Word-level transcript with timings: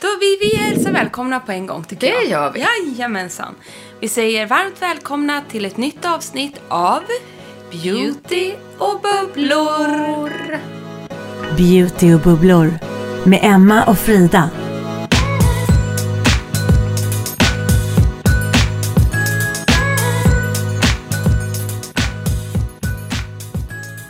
Då 0.00 0.08
vill 0.20 0.36
vi 0.40 0.56
hälsa 0.56 0.90
välkomna 0.90 1.40
på 1.40 1.52
en 1.52 1.66
gång 1.66 1.84
tycker 1.84 2.06
Det 2.06 2.12
jag. 2.14 2.26
gör 2.30 2.52
vi. 2.52 2.60
Jajamensan. 2.60 3.54
Vi 4.00 4.08
säger 4.08 4.46
varmt 4.46 4.82
välkomna 4.82 5.42
till 5.50 5.64
ett 5.64 5.76
nytt 5.76 6.04
avsnitt 6.04 6.60
av 6.68 7.00
Beauty 7.70 8.52
och 8.78 9.00
bubblor. 9.00 10.30
Beauty 11.56 12.14
och 12.14 12.20
bubblor 12.20 12.78
med 13.24 13.40
Emma 13.42 13.84
och 13.84 13.98
Frida. 13.98 14.50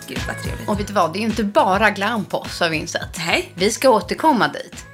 Gud 0.09 0.19
vad 0.27 0.43
trevligt. 0.43 0.69
Och 0.69 0.81
vet 0.81 0.87
du 0.87 0.93
vad, 0.93 1.13
det 1.13 1.19
är 1.19 1.21
ju 1.21 1.27
inte 1.27 1.45
bara 1.45 1.91
glam 1.91 2.25
på 2.25 2.39
oss 2.39 2.61
har 2.61 2.69
vi 2.71 2.77
insett. 2.77 3.19
Nej. 3.27 3.53
Vi 3.55 3.71
ska 3.71 3.91
återkomma 3.91 4.49
dit. 4.49 4.85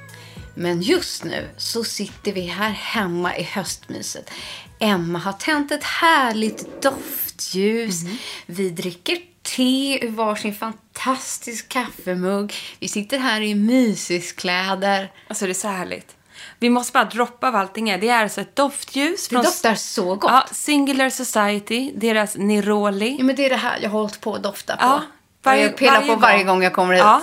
Men 0.55 0.81
just 0.81 1.23
nu 1.23 1.49
så 1.57 1.83
sitter 1.83 2.31
vi 2.31 2.41
här 2.41 2.69
hemma 2.69 3.37
i 3.37 3.43
höstmyset. 3.43 4.31
Emma 4.79 5.19
har 5.19 5.33
tänt 5.33 5.71
ett 5.71 5.83
härligt 5.83 6.81
doftljus. 6.81 8.01
Vi 8.45 8.69
dricker 8.69 9.17
te 9.41 10.05
ur 10.05 10.11
varsin 10.11 10.55
fantastisk 10.55 11.69
kaffemugg. 11.69 12.53
Vi 12.79 12.87
sitter 12.87 13.19
här 13.19 13.41
i 13.41 13.55
mysiskläder. 13.55 15.11
Alltså 15.27 15.45
det 15.45 15.51
är 15.51 15.53
så 15.53 15.67
härligt. 15.67 16.15
Vi 16.59 16.69
måste 16.69 16.93
bara 16.93 17.05
droppa 17.05 17.51
vad 17.51 17.61
allting 17.61 17.89
är. 17.89 17.97
Det 17.97 18.09
är 18.09 18.23
alltså 18.23 18.41
ett 18.41 18.55
doftljus. 18.55 19.27
Det 19.27 19.35
doftar 19.35 19.75
så 19.75 20.15
gott. 20.15 20.31
Ja, 20.31 20.47
Singular 20.51 21.09
Society, 21.09 21.91
deras 21.95 22.37
Neroli. 22.37 23.15
Ja, 23.17 23.23
men 23.23 23.35
det 23.35 23.45
är 23.45 23.49
det 23.49 23.55
här 23.55 23.79
jag 23.81 23.89
har 23.89 23.99
hållit 23.99 24.21
på 24.21 24.35
att 24.35 24.43
dofta 24.43 24.77
på. 24.77 24.85
Ja, 24.85 25.03
varje, 25.43 25.63
jag 25.63 25.77
pillar 25.77 26.01
på 26.07 26.15
varje 26.15 26.43
gång 26.43 26.63
jag 26.63 26.73
kommer 26.73 26.93
hit. 26.93 27.03
Ja. 27.03 27.21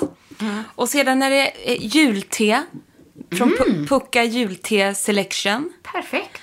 Och 0.74 0.88
sedan 0.88 1.22
är 1.22 1.30
det 1.30 1.74
julte. 1.74 2.62
Från 3.38 3.52
Pu- 3.52 3.86
Pucka 3.88 4.24
Julte 4.24 4.94
Selection. 4.94 5.72
Perfekt. 5.82 6.40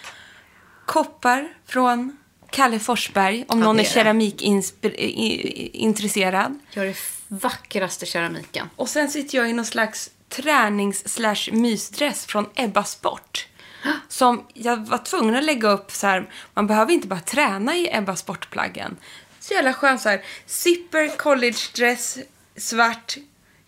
Koppar 0.85 1.47
från 1.67 2.17
Kalle 2.51 2.79
Forsberg, 2.79 3.45
om 3.47 3.59
någon 3.59 3.77
det 3.77 3.83
är 3.83 3.85
är 3.85 3.89
keramikintresserad. 3.89 6.59
Gör 6.73 6.85
det 6.85 6.95
vackraste 7.27 8.05
keramiken. 8.05 8.69
Och 8.75 8.89
sen 8.89 9.09
sitter 9.09 9.37
jag 9.37 9.49
i 9.49 9.53
någon 9.53 9.65
slags 9.65 10.09
tränings 10.29 11.13
slash 11.13 11.51
mysdress 11.51 12.25
från 12.25 12.49
Ebba 12.55 12.83
Sport. 12.83 13.47
Som 14.07 14.45
jag 14.53 14.87
var 14.87 14.97
tvungen 14.97 15.35
att 15.35 15.43
lägga 15.43 15.69
upp 15.69 15.91
så 15.91 16.07
här, 16.07 16.29
man 16.53 16.67
behöver 16.67 16.93
inte 16.93 17.07
bara 17.07 17.19
träna 17.19 17.75
i 17.75 17.89
Ebba 17.91 18.15
Sportplaggen. 18.15 18.97
Så 19.39 19.53
jävla 19.53 19.73
skön 19.73 19.99
så 19.99 20.09
här, 20.09 20.21
zipper, 20.45 21.17
college 21.17 21.57
dress, 21.75 22.17
svart. 22.57 23.17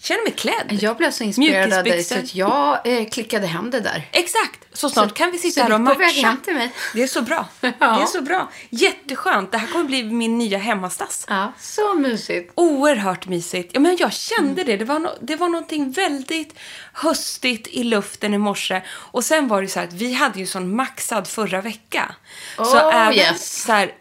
Känner 0.03 0.23
mig 0.23 0.31
klädd. 0.33 0.77
Jag 0.83 0.97
blev 0.97 1.11
så 1.11 1.23
inspirerad 1.23 1.73
av 1.73 1.83
dig 1.83 2.03
så 2.03 2.17
att 2.19 2.35
jag 2.35 2.79
eh, 2.87 3.09
klickade 3.09 3.47
hem 3.47 3.71
det 3.71 3.79
där. 3.79 4.07
Exakt! 4.11 4.59
Så 4.73 4.89
snart 4.89 5.09
Så- 5.09 5.15
kan 5.15 5.31
vi 5.31 5.37
så 5.37 5.41
sitta 5.41 5.63
här 5.63 5.73
och 5.73 5.81
matcha. 5.81 6.27
hem 6.27 6.37
till 6.43 6.53
mig. 6.53 6.71
Det 6.93 7.03
är 7.03 7.07
så 7.07 7.21
bra. 7.21 7.47
Ja. 7.61 7.69
Det 7.79 7.85
är 8.01 8.05
så 8.05 8.21
bra. 8.21 8.49
Jätteskönt. 8.69 9.51
Det 9.51 9.57
här 9.57 9.67
kommer 9.67 9.85
bli 9.85 10.03
min 10.03 10.37
nya 10.37 10.57
hemmastass. 10.57 11.25
Ja, 11.29 11.53
så 11.59 11.93
mysigt. 11.93 12.51
Oerhört 12.55 13.27
mysigt. 13.27 13.69
Ja, 13.73 13.79
men 13.79 13.97
jag 13.99 14.13
kände 14.13 14.51
Mm. 14.61 14.65
det. 14.65 14.77
Det 14.77 14.85
var, 14.85 14.99
no 14.99 15.09
det 15.21 15.35
var 15.35 15.47
någonting 15.49 15.91
väldigt 15.91 16.53
höstigt 16.93 17.67
i 17.67 17.83
luften 17.83 18.33
i 18.33 18.37
morse. 18.37 18.81
Och 18.89 19.23
sen 19.25 19.47
var 19.47 19.61
det 19.61 19.67
så 19.67 19.79
här 19.79 19.87
att 19.87 19.93
vi 19.93 20.13
hade 20.13 20.39
ju 20.39 20.45
sån 20.47 20.75
maxad 20.75 21.27
förra 21.27 21.61
vecka. 21.61 22.15
så 22.55 22.63
Oh, 22.63 22.95
även 22.95 23.13
yes. 23.13 23.63
så 23.63 23.71
här, 23.71 23.91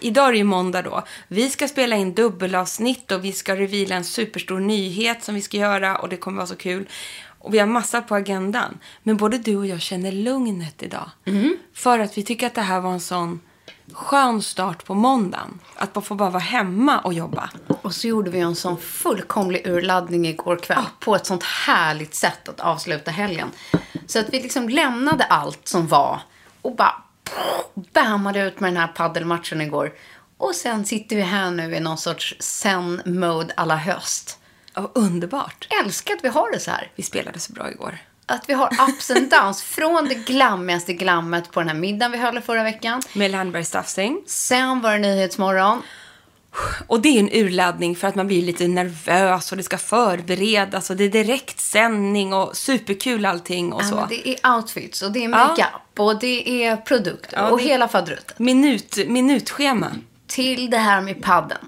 idag 0.00 0.28
är 0.28 0.32
det 0.32 0.38
ju 0.38 0.44
måndag 0.44 0.82
då. 0.82 1.02
Vi 1.28 1.50
ska 1.50 1.68
spela 1.68 1.96
in 1.96 2.14
dubbelavsnitt 2.14 3.12
och 3.12 3.24
vi 3.24 3.32
ska 3.32 3.56
reveala 3.56 3.96
en 3.96 4.04
superstor 4.04 4.60
nyhet 4.60 5.24
som 5.24 5.34
vi 5.34 5.42
ska 5.42 5.56
göra 5.56 5.96
och 5.96 6.08
det 6.08 6.16
kommer 6.16 6.36
vara 6.36 6.46
så 6.46 6.56
kul. 6.56 6.88
Och 7.38 7.54
vi 7.54 7.58
har 7.58 7.66
massa 7.66 8.02
på 8.02 8.14
agendan. 8.14 8.78
Men 9.02 9.16
både 9.16 9.38
du 9.38 9.56
och 9.56 9.66
jag 9.66 9.80
känner 9.80 10.12
lugnet 10.12 10.82
idag. 10.82 11.10
Mm. 11.24 11.56
För 11.74 11.98
att 11.98 12.18
vi 12.18 12.22
tycker 12.22 12.46
att 12.46 12.54
det 12.54 12.60
här 12.60 12.80
var 12.80 12.92
en 12.92 13.00
sån 13.00 13.40
skön 13.92 14.42
start 14.42 14.84
på 14.84 14.94
måndagen. 14.94 15.60
Att 15.74 15.94
man 15.94 16.04
får 16.04 16.14
bara 16.14 16.30
vara 16.30 16.42
hemma 16.42 16.98
och 16.98 17.12
jobba. 17.12 17.50
Och 17.82 17.94
så 17.94 18.08
gjorde 18.08 18.30
vi 18.30 18.40
en 18.40 18.54
sån 18.54 18.76
fullkomlig 18.76 19.66
urladdning 19.66 20.26
igår 20.26 20.56
kväll. 20.56 20.84
På 21.00 21.16
ett 21.16 21.26
sånt 21.26 21.42
härligt 21.42 22.14
sätt 22.14 22.48
att 22.48 22.60
avsluta 22.60 23.10
helgen. 23.10 23.48
Så 24.06 24.18
att 24.18 24.26
vi 24.30 24.42
liksom 24.42 24.68
lämnade 24.68 25.24
allt 25.24 25.68
som 25.68 25.86
var. 25.86 26.20
Och 26.62 26.76
bara 26.76 27.02
bammade 27.74 28.40
ut 28.40 28.60
med 28.60 28.70
den 28.70 28.76
här 28.76 28.88
paddelmatchen 28.88 29.60
igår. 29.60 29.92
Och 30.38 30.54
sen 30.54 30.84
sitter 30.84 31.16
vi 31.16 31.22
här 31.22 31.50
nu 31.50 31.76
i 31.76 31.80
någon 31.80 31.98
sorts 31.98 32.36
zen-mode 32.38 33.54
alla 33.56 33.76
höst. 33.76 34.38
Ja, 34.74 34.90
underbart. 34.94 35.68
Älskar 35.82 36.14
att 36.14 36.24
vi 36.24 36.28
har 36.28 36.52
det 36.52 36.60
så 36.60 36.70
här. 36.70 36.90
Vi 36.96 37.02
spelade 37.02 37.38
så 37.38 37.52
bra 37.52 37.70
igår. 37.70 37.98
Att 38.26 38.48
vi 38.48 38.52
har 38.52 38.70
ups 38.88 39.10
and 39.10 39.30
downs. 39.30 39.62
Från 39.76 40.08
det 40.08 40.14
glammigaste 40.14 40.92
glammet 40.92 41.52
på 41.52 41.60
den 41.60 41.68
här 41.68 41.76
middagen 41.76 42.12
vi 42.12 42.18
höll 42.18 42.40
förra 42.40 42.62
veckan. 42.62 43.02
Med 43.12 43.30
Landberg 43.30 43.64
Staffsing. 43.64 44.22
Sen 44.26 44.80
var 44.80 44.92
det 44.92 44.98
Nyhetsmorgon. 44.98 45.82
Och 46.86 47.00
det 47.00 47.08
är 47.08 47.20
en 47.20 47.30
urladdning 47.32 47.96
för 47.96 48.08
att 48.08 48.14
man 48.14 48.26
blir 48.26 48.42
lite 48.42 48.68
nervös 48.68 49.50
och 49.50 49.56
det 49.56 49.62
ska 49.62 49.78
förberedas 49.78 50.90
och 50.90 50.96
det 50.96 51.04
är 51.04 51.08
direktsändning 51.08 52.32
och 52.34 52.56
superkul 52.56 53.26
allting 53.26 53.72
och 53.72 53.82
Ja, 53.82 53.86
så. 53.88 53.94
men 53.96 54.08
det 54.08 54.28
är 54.28 54.54
outfits 54.56 55.02
och 55.02 55.12
det 55.12 55.18
är 55.24 55.28
Ja. 55.28 55.28
makeup 55.28 55.98
och 55.98 56.18
det 56.20 56.64
är 56.64 56.76
produkter 56.76 57.36
Ja, 57.36 57.48
och 57.50 57.60
hela 57.60 57.88
fadruten. 57.88 58.36
Minut, 58.38 58.96
minutschema. 59.08 59.86
Till 60.26 60.70
det 60.70 60.78
här 60.78 61.00
med 61.00 61.22
padden. 61.22 61.58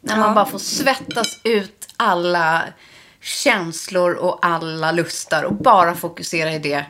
När 0.00 0.16
man 0.16 0.28
Ja. 0.28 0.34
bara 0.34 0.46
får 0.46 0.58
svettas 0.58 1.40
ut 1.44 1.88
alla 1.96 2.62
känslor 3.20 4.12
och 4.14 4.38
alla 4.46 4.92
lustar 4.92 5.42
och 5.42 5.54
bara 5.54 5.94
fokusera 5.94 6.52
i 6.52 6.58
det. 6.58 6.84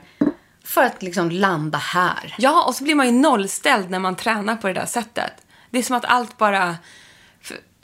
För 0.65 0.83
att 0.83 1.03
liksom 1.03 1.31
landa 1.31 1.79
här. 1.79 2.35
Ja, 2.39 2.65
och 2.65 2.75
så 2.75 2.85
blir 2.85 2.95
man 2.95 3.07
ju 3.07 3.13
nollställd 3.13 3.91
när 3.91 3.99
man 3.99 4.17
tränar 4.17 4.57
på 4.57 4.67
det 4.67 4.73
där 4.75 4.87
sättet. 4.87 5.33
Det 5.71 5.79
är 5.79 5.83
som 5.83 5.97
att 5.97 6.05
allt 6.05 6.39
bara 6.39 6.77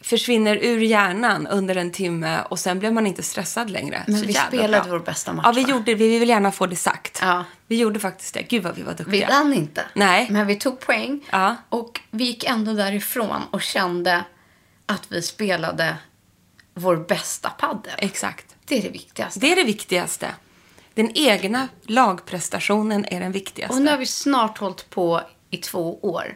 försvinner 0.02 0.56
ur 0.56 0.80
hjärnan 0.80 1.46
under 1.46 1.76
en 1.76 1.90
timme 1.90 2.42
och 2.42 2.58
sen 2.58 2.78
blir 2.78 2.90
man 2.90 3.06
inte 3.06 3.22
stressad 3.22 3.70
längre. 3.70 4.04
Men 4.06 4.18
Så 4.20 4.26
vi 4.26 4.34
spelade 4.34 4.80
bra. 4.88 4.90
vår 4.98 4.98
bästa 5.04 5.32
match, 5.32 5.44
Ja, 5.46 5.52
vi 5.52 5.62
va? 5.64 5.70
gjorde 5.70 5.94
Vi 5.94 6.18
vill 6.18 6.28
gärna 6.28 6.52
få 6.52 6.66
det 6.66 6.76
sagt. 6.76 7.18
Ja. 7.22 7.44
Vi 7.66 7.76
gjorde 7.76 8.00
faktiskt 8.00 8.34
det. 8.34 8.42
Gud 8.42 8.62
vad 8.62 8.74
vi 8.74 8.82
var 8.82 8.92
Vi 8.92 9.04
duktiga. 9.04 9.28
vann 9.28 9.54
inte. 9.54 9.84
Nej. 9.94 10.26
Men 10.30 10.46
vi 10.46 10.56
tog 10.56 10.80
poäng. 10.80 11.20
Ja. 11.30 11.56
Och 11.68 12.00
vi 12.10 12.24
gick 12.24 12.44
ändå 12.44 12.72
därifrån 12.72 13.42
och 13.50 13.62
kände 13.62 14.24
att 14.86 15.02
vi 15.08 15.22
spelade 15.22 15.96
vår 16.74 16.96
bästa 16.96 17.50
paddel. 17.50 17.92
Exakt. 17.98 18.46
Det 18.64 18.78
är 18.78 18.82
det 18.82 18.88
viktigaste. 18.88 19.40
Det 19.40 19.52
är 19.52 19.56
det 19.56 19.64
viktigaste. 19.64 20.28
Den 20.94 21.10
egna 21.14 21.68
lagprestationen 21.82 23.04
är 23.04 23.20
den 23.20 23.32
viktigaste. 23.32 23.74
Och 23.76 23.82
nu 23.82 23.90
har 23.90 23.98
vi 23.98 24.06
snart 24.06 24.58
hållit 24.58 24.90
på 24.90 25.20
i 25.50 25.56
två 25.56 25.98
år. 26.02 26.34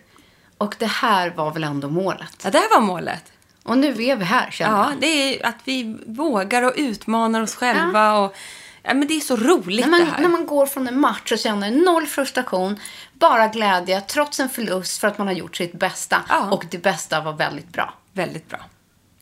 Och 0.59 0.75
det 0.79 0.87
här 0.87 1.31
var 1.31 1.51
väl 1.53 1.65
ändå 1.65 1.89
målet. 1.91 2.41
Ja, 2.45 2.51
det 2.51 2.59
här 2.59 2.71
var 2.71 2.81
målet. 2.87 3.33
Och 3.67 3.79
nu 3.79 3.89
är 4.05 4.17
vi 4.17 4.25
här 4.25 4.51
känner 4.51 4.77
Ja, 4.77 4.91
jag. 4.91 5.01
det 5.01 5.07
är 5.07 5.47
att 5.47 5.57
vi 5.65 5.99
vågar 6.07 6.63
och 6.63 6.73
utmanar 6.77 7.43
oss 7.43 7.55
själva. 7.55 8.19
Och, 8.19 8.35
ja, 8.83 8.95
men 8.95 9.09
det 9.09 9.15
är 9.15 9.21
så 9.21 9.37
roligt 9.37 9.81
När 9.85 9.91
man, 9.91 10.01
det 10.01 10.07
här. 10.07 10.21
när 10.21 10.29
man 10.29 10.47
går 10.47 10.67
från 10.67 10.89
en 10.89 11.01
match 11.01 11.33
och 11.33 11.39
känner 11.39 11.71
noll 11.71 12.07
frustration, 12.07 12.81
bara 13.13 13.47
glädje, 13.49 14.01
trots 14.01 14.41
en 14.41 14.49
förlust 14.49 15.01
för 15.01 15.09
att 15.09 15.19
man 15.19 15.27
har 15.27 15.35
gjort 15.35 15.57
sitt 15.57 15.73
bästa. 15.73 16.23
Ja. 16.29 16.51
Och 16.51 16.65
det 16.71 16.79
bästa 16.79 17.21
var 17.21 17.33
väldigt 17.33 17.69
bra. 17.69 17.95
Väldigt 18.13 18.49
bra. 18.49 18.59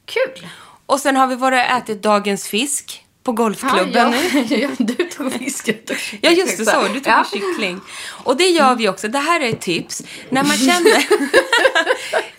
Kul! 0.04 0.48
Och 0.86 1.00
sen 1.00 1.16
har 1.16 1.26
vi 1.26 1.34
varit 1.36 1.66
och 1.70 1.76
ätit 1.76 2.02
dagens 2.02 2.48
fisk 2.48 3.03
på 3.24 3.32
golfklubben 3.32 4.10
nu. 4.10 4.44
ja, 4.48 4.56
ja, 4.56 4.68
du 4.78 4.94
tog 4.94 5.32
fisket. 5.32 5.90
Ja, 6.20 6.30
just 6.30 6.58
det. 6.58 6.64
Så. 6.64 6.82
Du 6.82 6.88
tog 7.00 7.06
Ja. 7.06 7.24
kyckling. 7.32 7.80
Och 8.08 8.36
det 8.36 8.48
gör 8.48 8.74
vi 8.74 8.88
också. 8.88 9.08
Det 9.08 9.18
här 9.18 9.40
är 9.40 9.48
ett 9.48 9.60
tips. 9.60 10.02
När 10.28 10.42
man 10.44 10.56
känner... 10.56 11.04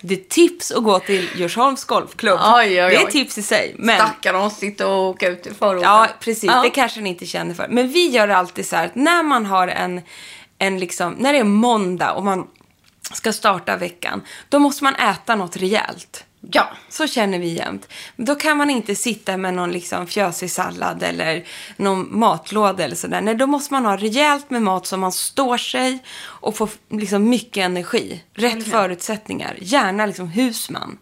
det 0.00 0.14
är 0.14 0.28
tips 0.28 0.70
att 0.70 0.84
gå 0.84 0.98
till 0.98 1.28
Djursholms 1.36 1.84
golfklubb. 1.84 2.40
Oj, 2.42 2.54
oj, 2.64 2.74
Det 2.74 2.94
är 2.96 3.06
oj. 3.06 3.12
tips 3.12 3.38
i 3.38 3.42
sig. 3.42 3.74
Men... 3.78 3.96
Stackarn, 3.96 4.34
de 4.34 4.50
sitter 4.50 4.86
och 4.86 5.08
åker 5.08 5.30
ut 5.30 5.46
i 5.46 5.54
förorten. 5.54 5.82
Ja, 5.82 6.08
precis. 6.20 6.44
Ja. 6.44 6.62
Det 6.62 6.70
kanske 6.70 7.00
ni 7.00 7.08
inte 7.10 7.26
känner 7.26 7.54
för. 7.54 7.66
Men 7.70 7.88
vi 7.92 8.08
gör 8.08 8.28
alltid 8.28 8.66
så 8.66 8.76
här 8.76 8.86
att 8.86 8.94
när 8.94 9.22
man 9.22 9.46
har 9.46 9.68
en, 9.68 10.00
en 10.58 10.78
liksom, 10.78 11.12
när 11.12 11.32
det 11.32 11.38
är 11.38 11.44
måndag 11.44 12.12
och 12.12 12.24
man 12.24 12.46
ska 13.12 13.32
starta 13.32 13.76
veckan, 13.76 14.22
då 14.48 14.58
måste 14.58 14.84
man 14.84 14.94
äta 14.94 15.34
något 15.34 15.56
rejält. 15.56 16.24
Ja. 16.50 16.68
Så 16.88 17.06
känner 17.06 17.38
vi 17.38 17.48
jämt. 17.48 17.88
Då 18.16 18.34
kan 18.34 18.56
man 18.56 18.70
inte 18.70 18.94
sitta 18.94 19.36
med 19.36 19.54
någon 19.54 19.72
liksom 19.72 20.06
fjösig 20.06 20.50
sallad 20.50 21.02
eller 21.02 21.44
någon 21.76 22.18
matlåda 22.18 22.84
eller 22.84 22.96
sådär. 22.96 23.20
Nej, 23.20 23.34
då 23.34 23.46
måste 23.46 23.74
man 23.74 23.84
ha 23.84 23.96
rejält 23.96 24.50
med 24.50 24.62
mat 24.62 24.86
så 24.86 24.96
man 24.96 25.12
står 25.12 25.58
sig 25.58 25.98
och 26.18 26.56
får 26.56 26.70
liksom 26.90 27.28
mycket 27.28 27.64
energi. 27.64 28.24
Rätt 28.34 28.70
förutsättningar. 28.70 29.56
Gärna 29.60 30.06
liksom 30.06 30.28
husman. 30.28 30.98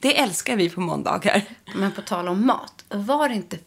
Det 0.00 0.18
älskar 0.20 0.56
vi 0.56 0.70
på 0.70 0.80
måndagar. 0.80 1.42
Men 1.74 1.92
på 1.92 2.02
tal 2.02 2.28
om 2.28 2.46
mat, 2.46 2.84
var 2.88 3.28
det 3.28 3.34
inte 3.34 3.58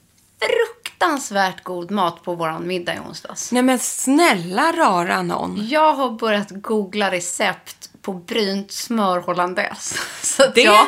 fruktansvärt 0.99 1.63
god 1.63 1.91
mat 1.91 2.23
på 2.23 2.35
våran 2.35 2.67
middag 2.67 2.95
i 2.95 2.99
onsdags? 2.99 3.51
Nej 3.51 3.63
men 3.63 3.79
snälla 3.79 4.71
rara 4.71 5.21
någon. 5.21 5.67
Jag 5.69 5.93
har 5.93 6.11
börjat 6.11 6.47
googla 6.49 7.11
recept 7.11 7.89
på 8.01 8.13
brynt 8.13 8.71
smör 8.71 9.19
hollandaise. 9.19 9.95
Så 10.21 10.47
Det, 10.55 10.61
jag... 10.61 10.87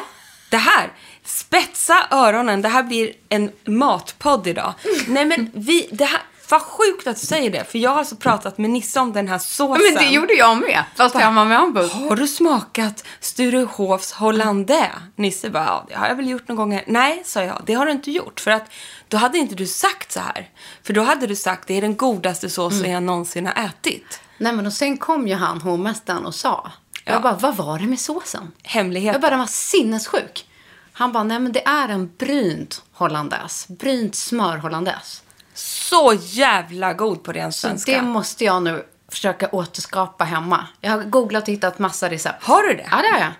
det 0.49 0.57
här, 0.57 0.91
spetsa 1.25 2.07
öronen. 2.11 2.61
Det 2.61 2.69
här 2.69 2.83
blir 2.83 3.13
en 3.29 3.51
matpodd 3.65 4.47
idag. 4.47 4.73
Nej 5.07 5.25
men 5.25 5.51
vi, 5.53 5.89
det 5.91 6.05
här, 6.05 6.21
vad 6.51 6.61
sjukt 6.61 7.07
att 7.07 7.19
du 7.19 7.25
säger 7.25 7.51
det. 7.51 7.71
För 7.71 7.79
jag 7.79 7.89
har 7.91 7.97
alltså 7.97 8.15
pratat 8.15 8.57
med 8.57 8.69
Nisse 8.69 8.99
om 8.99 9.13
den 9.13 9.27
här 9.27 9.37
såsen. 9.39 9.83
Men 9.93 10.03
det 10.03 10.09
gjorde 10.09 10.33
jag 10.33 10.57
med, 10.57 10.83
fast 10.95 11.15
jag 11.15 11.31
var 11.31 11.45
med 11.45 11.59
ombud. 11.59 11.91
Har 11.91 12.15
du 12.15 12.27
smakat 12.27 13.03
Sturehofs 13.19 14.11
hollandaise? 14.11 14.91
Nisse 15.15 15.49
bara, 15.49 15.65
ja, 15.65 15.85
det 15.87 15.95
har 15.95 16.07
jag 16.07 16.15
väl 16.15 16.29
gjort 16.29 16.47
någon 16.47 16.57
gång. 16.57 16.81
Nej, 16.87 17.21
sa 17.25 17.43
jag, 17.43 17.61
det 17.65 17.73
har 17.73 17.85
du 17.85 17.91
inte 17.91 18.11
gjort. 18.11 18.39
För 18.39 18.51
att 18.51 18.71
då 19.07 19.17
hade 19.17 19.37
inte 19.37 19.55
du 19.55 19.67
sagt 19.67 20.11
så 20.11 20.19
här. 20.19 20.49
För 20.83 20.93
då 20.93 21.01
hade 21.01 21.27
du 21.27 21.35
sagt, 21.35 21.67
det 21.67 21.73
är 21.73 21.81
den 21.81 21.95
godaste 21.97 22.49
såsen 22.49 22.79
Mm. 22.79 22.91
jag 22.91 23.03
någonsin 23.03 23.45
har 23.45 23.65
ätit. 23.65 24.21
Nej 24.37 24.53
men 24.53 24.65
och 24.65 24.73
sen 24.73 24.97
kom 24.97 25.27
ju 25.27 25.35
han, 25.35 25.61
hovmästaren, 25.61 26.25
och 26.25 26.35
sa. 26.35 26.71
Ja. 27.05 27.11
Jag 27.13 27.21
bara, 27.21 27.33
vad 27.33 27.55
var 27.55 27.79
det 27.79 27.85
med 27.85 27.99
såsen? 27.99 28.51
Hemlighet. 28.63 29.13
Jag 29.13 29.21
bara, 29.21 29.29
den 29.29 29.39
var 29.39 29.47
sinnessjuk. 29.47 30.47
Han 30.93 31.11
bara, 31.11 31.23
nej 31.23 31.39
men 31.39 31.51
det 31.51 31.67
är 31.67 31.89
en 31.89 32.11
brynt 32.17 32.83
hollandaise. 32.93 33.73
Brynt 33.73 34.15
smör 34.15 34.57
hollandaise. 34.57 35.21
Så 35.53 36.13
jävla 36.21 36.93
god 36.93 37.23
på 37.23 37.31
ren 37.31 37.53
Så 37.53 37.59
svenska. 37.59 37.91
det 37.91 38.01
måste 38.01 38.45
jag 38.45 38.63
nu 38.63 38.85
försöka 39.11 39.49
återskapa 39.51 40.23
hemma. 40.23 40.67
Jag 40.81 40.91
har 40.91 41.03
googlat 41.03 41.43
och 41.43 41.49
hittat 41.49 41.79
massa 41.79 42.09
recept. 42.09 42.43
Har 42.43 42.63
du 42.63 42.73
det? 42.73 42.87
Ja, 42.91 42.97
det 42.97 43.07
har 43.07 43.19
jag. 43.19 43.31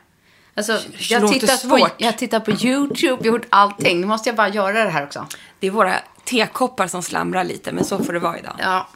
Alltså, 0.55 0.79
jag, 0.97 1.31
tittar 1.31 1.47
på, 1.69 1.77
svårt. 1.77 1.93
jag 1.97 2.17
tittar 2.17 2.39
på 2.39 2.51
YouTube, 2.51 3.27
gjort 3.27 3.45
allting. 3.49 4.01
Nu 4.01 4.07
måste 4.07 4.29
jag 4.29 4.35
bara 4.35 4.49
göra 4.49 4.83
det 4.83 4.89
här 4.89 5.03
också. 5.03 5.27
Det 5.59 5.67
är 5.67 5.71
våra 5.71 5.95
tekoppar 6.23 6.87
som 6.87 7.03
slamrar 7.03 7.43
lite, 7.43 7.71
men 7.71 7.85
så 7.85 8.03
får 8.03 8.13
det 8.13 8.19
vara 8.19 8.39
idag. 8.39 8.55
Ja. 8.59 8.87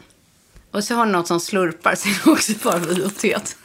Och 0.72 0.84
så 0.84 0.96
har 0.96 1.06
ni 1.06 1.12
något 1.12 1.28
som 1.28 1.40
slurpar, 1.40 1.96
så 1.96 2.08
det 2.08 2.32
också 2.32 2.52
bara 2.64 2.78
vi 2.78 3.06
och 3.06 3.16
teet. 3.18 3.58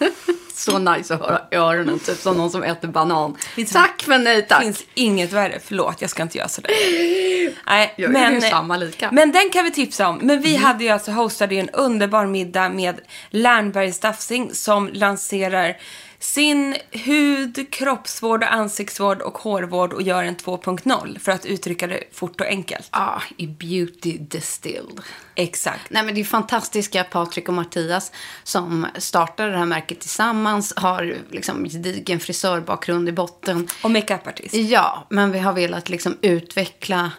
Så 0.55 0.79
nice 0.79 1.15
att 1.15 1.21
höra 1.21 1.41
öronen, 1.51 1.99
typ 1.99 2.19
som 2.19 2.37
någon 2.37 2.51
som 2.51 2.63
äter 2.63 2.89
banan. 2.89 3.37
Tack 3.73 4.05
men 4.07 4.25
nej 4.25 4.37
Det 4.37 4.43
tack. 4.43 4.63
finns 4.63 4.85
inget 4.95 5.33
värre. 5.33 5.59
Förlåt, 5.65 6.01
jag 6.01 6.11
ska 6.11 6.23
inte 6.23 6.39
göra 6.39 6.49
sådär. 6.49 6.71
Nej, 7.67 7.95
Jag 7.97 8.33
ju 8.35 8.41
samma 8.41 8.77
lika. 8.77 9.07
Mm. 9.07 9.15
Men 9.15 9.33
den 9.33 9.51
kan 9.51 9.65
vi 9.65 9.71
tipsa 9.71 10.09
om. 10.09 10.19
Men 10.23 10.41
vi 10.41 10.57
hade 10.57 10.85
ju 10.85 10.91
alltså 10.91 11.11
hostade 11.11 11.55
ju 11.55 11.61
en 11.61 11.71
underbar 11.71 12.27
middag 12.27 12.69
med 12.69 13.01
Lernberg 13.31 13.93
Staffsing 13.93 14.55
som 14.55 14.91
lanserar 14.93 15.77
sin 16.21 16.77
hud, 16.91 17.73
kroppsvård, 17.73 18.45
ansiktsvård 18.45 19.23
och 19.23 19.39
hårvård 19.39 19.93
och 19.93 20.03
gör 20.03 20.25
en 20.25 20.37
2.0 20.37 21.19
för 21.19 21.33
att 21.33 21.47
uttrycka 21.47 21.87
det 21.87 22.05
fort 22.13 22.41
och 22.41 22.47
enkelt. 22.47 22.89
Ja, 22.93 23.23
i 23.37 23.47
Beauty 23.47 24.19
Distilled. 24.19 25.01
Exakt. 25.35 25.91
Nej, 25.91 26.03
men 26.03 26.15
det 26.15 26.21
är 26.21 26.25
fantastiska 26.25 27.05
Patrik 27.05 27.49
och 27.49 27.55
Mattias 27.55 28.13
som 28.43 28.87
startade 28.99 29.51
det 29.51 29.59
här 29.59 29.67
märket 29.67 30.01
tillsammans. 30.01 30.73
Har 30.77 31.17
liksom 31.31 31.65
gedigen 31.65 32.21
frisörbakgrund 32.21 33.09
i 33.09 33.13
botten. 33.13 33.69
Och 33.83 33.91
makeupartist. 33.91 34.55
Ja, 34.55 35.07
men 35.11 35.33
vi 35.33 35.39
har 35.39 35.53
velat 35.53 35.89
liksom 35.89 36.19
utveckla 36.21 37.13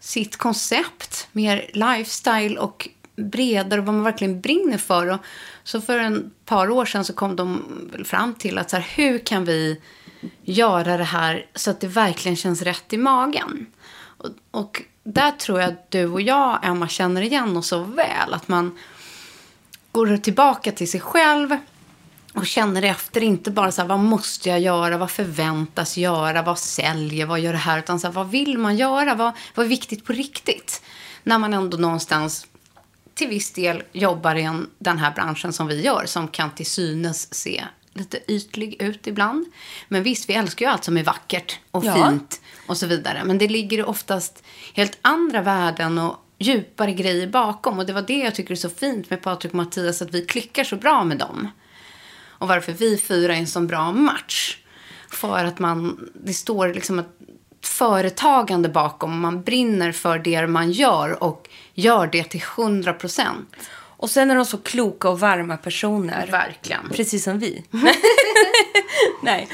sitt 0.00 0.36
koncept. 0.36 1.28
Mer 1.32 1.70
lifestyle 1.72 2.58
och 2.58 2.88
bredare 3.22 3.80
och 3.80 3.86
vad 3.86 3.94
man 3.94 4.04
verkligen 4.04 4.40
brinner 4.40 4.78
för. 4.78 5.06
Och 5.06 5.20
så 5.64 5.80
för 5.80 5.98
en 5.98 6.30
par 6.44 6.70
år 6.70 6.84
sedan 6.84 7.04
så 7.04 7.12
kom 7.12 7.36
de 7.36 7.62
fram 8.04 8.34
till 8.34 8.58
att 8.58 8.70
så 8.70 8.76
här, 8.76 8.86
hur 8.94 9.18
kan 9.18 9.44
vi 9.44 9.80
göra 10.42 10.96
det 10.96 11.04
här 11.04 11.46
så 11.54 11.70
att 11.70 11.80
det 11.80 11.86
verkligen 11.86 12.36
känns 12.36 12.62
rätt 12.62 12.92
i 12.92 12.98
magen. 12.98 13.66
Och, 14.16 14.30
och 14.50 14.82
där 15.04 15.30
tror 15.30 15.60
jag 15.60 15.68
att 15.68 15.90
du 15.90 16.06
och 16.06 16.20
jag, 16.20 16.58
Emma, 16.62 16.88
känner 16.88 17.22
igen 17.22 17.56
oss 17.56 17.68
så 17.68 17.82
väl. 17.82 18.34
Att 18.34 18.48
man 18.48 18.78
går 19.92 20.16
tillbaka 20.16 20.72
till 20.72 20.90
sig 20.90 21.00
själv 21.00 21.56
och 22.34 22.46
känner 22.46 22.82
efter. 22.82 23.22
Inte 23.22 23.50
bara 23.50 23.72
så 23.72 23.80
här, 23.80 23.88
vad 23.88 23.98
måste 23.98 24.48
jag 24.48 24.60
göra? 24.60 24.98
Vad 24.98 25.10
förväntas 25.10 25.96
göra? 25.96 26.42
Vad 26.42 26.58
säljer? 26.58 27.26
Vad 27.26 27.40
gör 27.40 27.52
det 27.52 27.58
här? 27.58 27.78
Utan 27.78 28.00
så 28.00 28.06
här, 28.06 28.14
vad 28.14 28.30
vill 28.30 28.58
man 28.58 28.76
göra? 28.76 29.14
Vad, 29.14 29.32
vad 29.54 29.66
är 29.66 29.70
viktigt 29.70 30.04
på 30.04 30.12
riktigt? 30.12 30.82
När 31.22 31.38
man 31.38 31.54
ändå 31.54 31.76
någonstans 31.76 32.46
till 33.14 33.28
viss 33.28 33.52
del 33.52 33.82
jobbar 33.92 34.34
i 34.34 34.42
en, 34.42 34.70
den 34.78 34.98
här 34.98 35.14
branschen 35.14 35.52
som 35.52 35.66
vi 35.66 35.82
gör. 35.82 36.06
Som 36.06 36.28
kan 36.28 36.50
till 36.50 36.66
synes 36.66 37.34
se 37.34 37.64
lite 37.94 38.32
ytlig 38.32 38.82
ut 38.82 39.06
ibland. 39.06 39.46
Men 39.88 40.02
visst, 40.02 40.28
vi 40.28 40.34
älskar 40.34 40.66
ju 40.66 40.72
allt 40.72 40.84
som 40.84 40.96
är 40.96 41.04
vackert 41.04 41.58
och 41.70 41.84
Ja. 41.84 41.94
fint 41.94 42.40
och 42.66 42.76
så 42.76 42.86
vidare. 42.86 43.24
Men 43.24 43.38
det 43.38 43.48
ligger 43.48 43.84
oftast 43.84 44.44
helt 44.74 44.98
andra 45.02 45.42
värden 45.42 45.98
och 45.98 46.16
djupare 46.38 46.92
grejer 46.92 47.26
bakom. 47.26 47.78
Och 47.78 47.86
det 47.86 47.92
var 47.92 48.02
det 48.02 48.18
jag 48.18 48.34
tycker 48.34 48.52
är 48.52 48.56
så 48.56 48.70
fint 48.70 49.10
med 49.10 49.22
Patrik 49.22 49.52
och 49.52 49.56
Mattias, 49.56 50.02
att 50.02 50.14
vi 50.14 50.26
klickar 50.26 50.64
så 50.64 50.76
bra 50.76 51.04
med 51.04 51.18
dem. 51.18 51.48
Och 52.26 52.48
varför 52.48 52.72
vi 52.72 52.98
fyra 52.98 53.34
är 53.34 53.38
en 53.38 53.46
så 53.46 53.60
bra 53.60 53.92
match. 53.92 54.58
För 55.10 55.44
att 55.44 55.58
man, 55.58 56.10
det 56.14 56.34
står 56.34 56.74
liksom 56.74 56.98
ett 56.98 57.18
företagande 57.62 58.68
bakom. 58.68 59.20
Man 59.20 59.42
brinner 59.42 59.92
för 59.92 60.18
det 60.18 60.46
man 60.46 60.72
gör 60.72 61.22
och 61.22 61.48
gör 61.74 62.06
det 62.06 62.24
till 62.24 62.42
100 62.56 62.92
procent. 62.92 63.54
Och 64.02 64.10
sen 64.10 64.30
är 64.30 64.36
de 64.36 64.44
så 64.44 64.58
kloka 64.58 65.08
och 65.08 65.20
varma 65.20 65.56
personer. 65.56 66.26
Verkligen. 66.30 66.88
Precis 66.88 67.24
som 67.24 67.38
vi. 67.38 67.64
Nej. 69.22 69.48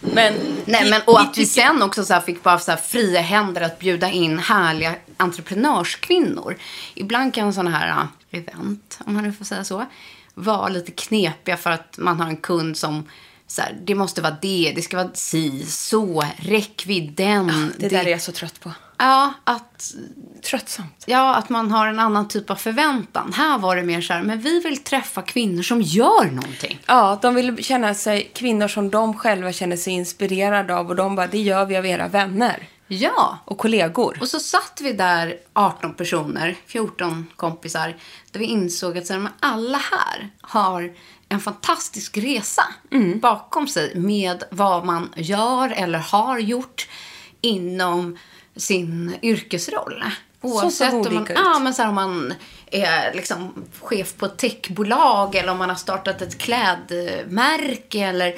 Men, 0.00 0.34
Nej, 0.64 0.90
men, 0.90 1.02
och 1.06 1.20
att 1.20 1.38
vi 1.38 1.46
sen 1.46 1.82
också 1.82 2.04
så 2.04 2.20
fick 2.20 2.42
bara 2.42 2.58
så 2.58 2.76
fria 2.76 3.20
händer 3.20 3.60
att 3.60 3.78
bjuda 3.78 4.10
in 4.10 4.38
härliga 4.38 4.94
entreprenörskvinnor. 5.16 6.56
Ibland 6.94 7.34
kan 7.34 7.52
sådana 7.52 7.70
här 7.70 8.08
event, 8.30 8.98
om 9.06 9.14
man 9.14 9.24
nu 9.24 9.32
får 9.32 9.44
säga 9.44 9.64
så, 9.64 9.86
vara 10.34 10.68
lite 10.68 10.92
knepiga 10.92 11.56
för 11.56 11.70
att 11.70 11.98
man 11.98 12.20
har 12.20 12.28
en 12.28 12.36
kund 12.36 12.76
som 12.76 13.04
så 13.50 13.62
här, 13.62 13.78
det 13.84 13.94
måste 13.94 14.22
vara 14.22 14.36
det, 14.42 14.72
det 14.76 14.82
ska 14.82 14.96
vara 14.96 15.10
si, 15.14 15.64
så, 15.66 16.22
räckvidd, 16.36 17.12
den. 17.12 17.72
det 17.78 17.88
där 17.88 18.04
är 18.06 18.10
jag 18.10 18.22
så 18.22 18.32
trött 18.32 18.60
på. 18.60 18.72
Ja, 18.98 19.32
att, 19.44 19.94
Tröttsamt. 20.50 21.04
ja, 21.06 21.34
att 21.34 21.48
man 21.48 21.70
har 21.70 21.86
en 21.86 21.98
annan 21.98 22.28
typ 22.28 22.50
av 22.50 22.54
förväntan. 22.56 23.32
Här 23.32 23.58
var 23.58 23.76
det 23.76 23.82
mer 23.82 24.00
så 24.00 24.12
här, 24.12 24.22
men 24.22 24.40
vi 24.40 24.60
vill 24.60 24.76
träffa 24.82 25.22
kvinnor 25.22 25.62
som 25.62 25.82
gör 25.82 26.24
någonting. 26.24 26.78
Ja, 26.86 27.18
de 27.22 27.34
vill 27.34 27.64
känna 27.64 27.94
sig 27.94 28.30
kvinnor 28.34 28.68
som 28.68 28.90
de 28.90 29.16
själva 29.16 29.52
känner 29.52 29.76
sig 29.76 29.92
inspirerade 29.92 30.76
av 30.76 30.88
och 30.88 30.96
de 30.96 31.16
bara, 31.16 31.26
det 31.26 31.38
gör 31.38 31.66
vi 31.66 31.76
av 31.76 31.86
era 31.86 32.08
vänner 32.08 32.68
Ja. 32.86 33.38
och 33.44 33.58
kollegor. 33.58 34.18
Och 34.20 34.28
så 34.28 34.40
satt 34.40 34.80
vi 34.82 34.92
där 34.92 35.34
18 35.52 35.94
personer, 35.94 36.56
14 36.66 37.26
kompisar, 37.36 37.96
där 38.30 38.40
vi 38.40 38.46
insåg 38.46 38.98
att 38.98 39.06
så 39.06 39.12
här, 39.12 39.28
alla 39.40 39.78
här 39.78 40.30
har 40.40 40.92
en 41.32 41.40
fantastisk 41.40 42.18
resa 42.18 42.62
bakom 43.20 43.68
sig 43.68 43.94
med 43.94 44.44
vad 44.50 44.84
man 44.84 45.12
gör 45.16 45.72
eller 45.76 45.98
har 45.98 46.38
gjort 46.38 46.88
inom 47.40 48.18
sin 48.56 49.16
yrkesroll. 49.22 50.04
Oavsett 50.40 50.92
om 50.92 51.14
man, 51.14 51.26
ja, 51.34 51.58
men 51.58 51.74
så 51.74 51.82
här, 51.82 51.88
om 51.88 51.94
man 51.94 52.34
är 52.70 53.14
liksom 53.14 53.64
chef 53.80 54.16
på 54.16 54.26
ett 54.26 54.38
techbolag 54.38 55.34
eller 55.34 55.52
om 55.52 55.58
man 55.58 55.68
har 55.68 55.76
startat 55.76 56.22
ett 56.22 56.38
klädmärke 56.38 57.98
eller 57.98 58.34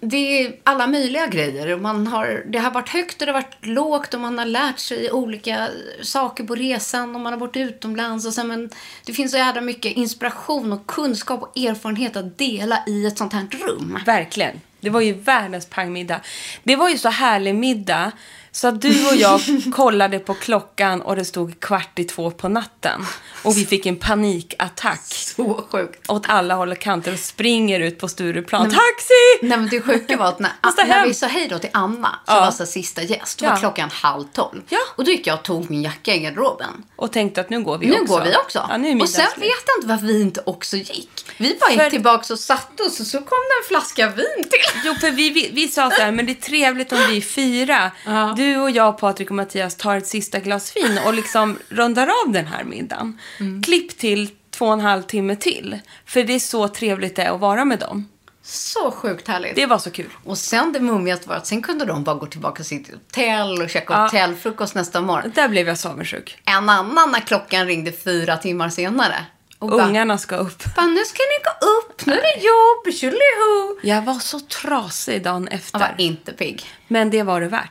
det 0.00 0.16
är 0.16 0.56
alla 0.64 0.86
möjliga 0.86 1.26
grejer. 1.26 1.76
Man 1.76 2.06
har, 2.06 2.44
det 2.46 2.58
har 2.58 2.70
varit 2.70 2.88
högt 2.88 3.20
och 3.20 3.26
det 3.26 3.32
har 3.32 3.40
varit 3.40 3.66
lågt 3.66 4.14
och 4.14 4.20
man 4.20 4.38
har 4.38 4.44
lärt 4.44 4.78
sig 4.78 5.12
olika 5.12 5.68
saker 6.02 6.44
på 6.44 6.54
resan 6.54 7.14
och 7.14 7.20
man 7.20 7.32
har 7.32 7.40
varit 7.40 7.56
utomlands. 7.56 8.26
Och 8.26 8.32
sen, 8.32 8.48
men 8.48 8.70
det 9.06 9.12
finns 9.12 9.32
så 9.32 9.38
jävla 9.38 9.60
mycket 9.60 9.92
inspiration 9.92 10.72
och 10.72 10.86
kunskap 10.86 11.42
och 11.42 11.58
erfarenhet 11.58 12.16
att 12.16 12.38
dela 12.38 12.82
i 12.86 13.06
ett 13.06 13.18
sånt 13.18 13.32
här 13.32 13.46
rum. 13.50 13.98
Verkligen. 14.06 14.60
Det 14.80 14.90
var 14.90 15.00
ju 15.00 15.12
världens 15.12 15.66
pangmiddag. 15.66 16.20
Det 16.62 16.76
var 16.76 16.88
ju 16.88 16.98
så 16.98 17.08
härlig 17.08 17.54
middag 17.54 18.12
så 18.50 18.68
att 18.68 18.80
du 18.80 19.08
och 19.08 19.16
jag 19.16 19.40
kollade 19.74 20.18
på 20.18 20.34
klockan 20.34 21.02
och 21.02 21.16
det 21.16 21.24
stod 21.24 21.60
kvart 21.60 21.98
i 21.98 22.04
två 22.04 22.30
på 22.30 22.48
natten. 22.48 23.06
Och 23.46 23.56
vi 23.56 23.66
fick 23.66 23.86
en 23.86 23.96
panikattack 23.96 25.00
Så 25.06 25.66
sjukt. 25.72 26.10
åt 26.10 26.22
alla 26.28 26.54
håll 26.54 26.72
och 26.72 26.78
kanter 26.78 27.12
och 27.12 27.18
springer 27.18 27.80
ut 27.80 27.98
på 27.98 28.08
Stureplan. 28.08 28.62
Nej, 28.62 28.68
men- 28.70 28.76
Taxi! 28.78 29.46
Nej 29.46 29.58
men 29.58 29.68
det 29.68 29.80
sjuka 29.80 30.16
var 30.16 30.26
att 30.28 30.38
när, 30.38 30.52
när 30.88 31.06
vi 31.06 31.14
sa 31.14 31.26
hej 31.26 31.48
då 31.50 31.58
till 31.58 31.70
Anna, 31.72 32.18
som 32.26 32.34
Ja. 32.34 32.40
var 32.40 32.50
så 32.50 32.66
sista 32.66 33.02
gäst, 33.02 33.38
då 33.38 33.44
var 33.46 33.52
Ja. 33.52 33.56
klockan 33.58 33.90
halv 33.92 34.24
tolv. 34.32 34.62
Ja. 34.68 34.78
Och 34.96 35.04
då 35.04 35.10
gick 35.10 35.26
jag 35.26 35.34
och 35.38 35.42
tog 35.42 35.70
min 35.70 35.82
jacka 35.82 36.14
i 36.14 36.18
garderoben. 36.18 36.84
Och 36.96 37.12
tänkte 37.12 37.40
att 37.40 37.50
nu 37.50 37.62
går 37.62 37.78
vi 37.78 37.86
Nu 37.86 37.92
också. 38.00 38.04
går 38.14 38.20
vi 38.24 38.36
också. 38.36 38.66
Ja, 38.70 38.76
nu 38.76 38.88
är 38.90 39.02
och 39.02 39.08
sen 39.08 39.26
vet 39.36 39.42
jag 39.66 39.78
inte 39.78 39.86
varför 39.88 40.06
vi 40.06 40.20
inte 40.22 40.42
också 40.46 40.76
gick. 40.76 41.10
Vi 41.38 41.56
bara 41.60 41.70
gick 41.70 41.80
För- 41.80 41.90
tillbaka 41.90 42.32
och 42.32 42.38
satte 42.38 42.82
oss 42.82 43.00
och 43.00 43.06
så 43.06 43.18
kom 43.18 43.26
det 43.28 43.64
en 43.64 43.68
flaska 43.68 44.08
vin 44.08 44.44
till. 44.50 44.80
Jo, 44.84 44.94
för 44.94 45.10
vi, 45.10 45.30
vi, 45.30 45.50
vi 45.52 45.68
sa 45.68 45.90
så 45.90 46.02
här, 46.02 46.12
men 46.12 46.26
det 46.26 46.32
är 46.32 46.34
trevligt 46.34 46.92
om 46.92 46.98
vi 47.10 47.22
fyra, 47.22 47.90
du 48.36 48.56
och 48.56 48.70
jag, 48.70 48.98
Patrik 48.98 49.30
och 49.30 49.36
Mattias, 49.36 49.76
tar 49.76 49.96
ett 49.96 50.06
sista 50.06 50.38
glas 50.38 50.76
vin 50.76 50.98
och 51.06 51.14
liksom 51.14 51.58
rundar 51.68 52.08
av 52.26 52.32
den 52.32 52.46
här 52.46 52.64
middagen. 52.64 53.20
Mm. 53.40 53.62
Klipp 53.62 53.98
till 53.98 54.30
två 54.50 54.66
och 54.66 54.72
en 54.72 54.80
halv 54.80 55.02
timme 55.02 55.36
till. 55.36 55.78
För 56.06 56.22
det 56.24 56.32
är 56.34 56.38
så 56.38 56.68
trevligt 56.68 57.16
det 57.16 57.22
är 57.22 57.34
att 57.34 57.40
vara 57.40 57.64
med 57.64 57.78
dem. 57.78 58.08
Så 58.42 58.90
sjukt 58.90 59.28
härligt. 59.28 59.56
Det 59.56 59.66
var 59.66 59.78
så 59.78 59.90
kul. 59.90 60.10
Och 60.24 60.38
sen 60.38 60.72
det 60.72 60.80
mummigaste 60.80 61.28
var 61.28 61.36
att 61.36 61.46
sen 61.46 61.62
kunde 61.62 61.84
de 61.84 62.04
bara 62.04 62.16
gå 62.16 62.26
tillbaka 62.26 62.56
till 62.56 62.64
sitt 62.64 62.90
hotell 62.92 63.62
och 63.62 63.70
käka 63.70 63.92
Ja. 63.94 64.02
hotellfrukost 64.02 64.74
nästa 64.74 65.00
morgon. 65.00 65.32
Där 65.34 65.48
blev 65.48 65.68
jag 65.68 65.78
så 65.78 65.88
avundsjuk. 65.88 66.38
En 66.44 66.68
annan 66.68 67.10
när 67.12 67.20
klockan 67.20 67.66
ringde 67.66 67.92
fyra 67.92 68.36
timmar 68.36 68.68
senare. 68.68 69.24
Och 69.58 69.68
bara, 69.70 69.86
Ungarna 69.86 70.18
ska 70.18 70.36
upp. 70.36 70.62
bara, 70.76 70.86
nu 70.86 71.04
ska 71.04 71.18
ni 71.18 71.44
gå 71.44 71.66
upp, 71.66 72.06
nu 72.06 72.12
är 72.12 72.22
det 72.22 72.44
jobb, 72.46 72.94
tjoliho. 72.94 73.80
Jag 73.82 74.02
var 74.02 74.14
så 74.18 74.40
trasig 74.40 75.22
dagen 75.22 75.48
Jag 75.50 75.58
efter. 75.60 75.78
var 75.78 75.94
inte 75.98 76.32
pigg. 76.32 76.64
Men 76.88 77.10
det 77.10 77.22
var 77.22 77.40
det 77.40 77.48
värt. 77.48 77.70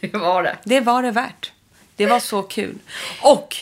Det 0.00 0.12
var 0.16 0.42
det. 0.42 0.56
Det 0.64 0.80
var 0.80 1.02
det 1.02 1.10
värt. 1.10 1.52
Det 1.96 2.06
var 2.06 2.20
så 2.20 2.42
kul. 2.42 2.78
Och 3.22 3.56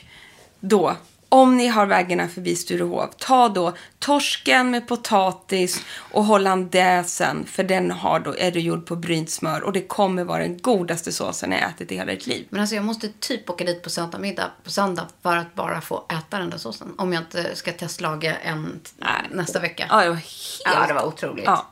då, 0.61 0.97
om 1.33 1.57
ni 1.57 1.69
har 1.69 1.87
vägarna 1.87 2.29
förbi 2.29 2.57
Sturehov, 2.57 3.11
ta 3.19 3.49
då 3.49 3.73
torsken 3.99 4.71
med 4.71 4.89
potatis 4.89 5.83
och 5.97 6.25
hollandaisen, 6.25 7.47
för 7.47 7.65
den 7.65 7.91
har 7.91 8.21
då, 8.21 8.35
är 8.39 8.51
det 8.51 8.61
gjord 8.61 8.87
på 8.87 8.97
brynt 8.97 9.31
smör 9.31 9.62
och 9.62 9.73
det 9.73 9.81
kommer 9.81 10.25
vara 10.25 10.39
den 10.39 10.59
godaste 10.59 11.12
såsen 11.12 11.53
jag 11.53 11.62
ätit 11.62 11.93
i 11.93 11.95
hela 11.97 12.12
mitt 12.12 12.27
liv. 12.27 12.47
Men 12.51 12.61
alltså 12.61 12.75
jag 12.77 12.85
måste 12.85 13.09
typ 13.09 13.51
åka 13.51 13.65
dit 13.65 13.83
på 13.83 13.91
söndag 13.91 14.19
middag 14.19 14.51
på 14.65 14.71
söndag 14.71 15.07
för 15.23 15.37
att 15.37 15.55
bara 15.55 15.81
få 15.81 16.05
äta 16.19 16.39
den 16.39 16.51
där 16.51 16.59
såsen. 16.59 16.95
Om 16.99 17.12
jag 17.12 17.23
inte 17.23 17.57
ska 17.57 17.73
testlaga 17.73 18.37
en 18.37 18.81
Nej. 18.97 19.09
nästa 19.31 19.61
vecka. 19.61 19.87
Ja, 19.91 20.01
det 20.03 20.09
var 20.09 20.17
helt... 20.17 20.62
Ja, 20.65 20.87
det 20.89 20.95
var 20.95 21.05
otroligt. 21.07 21.45
Ja. 21.45 21.67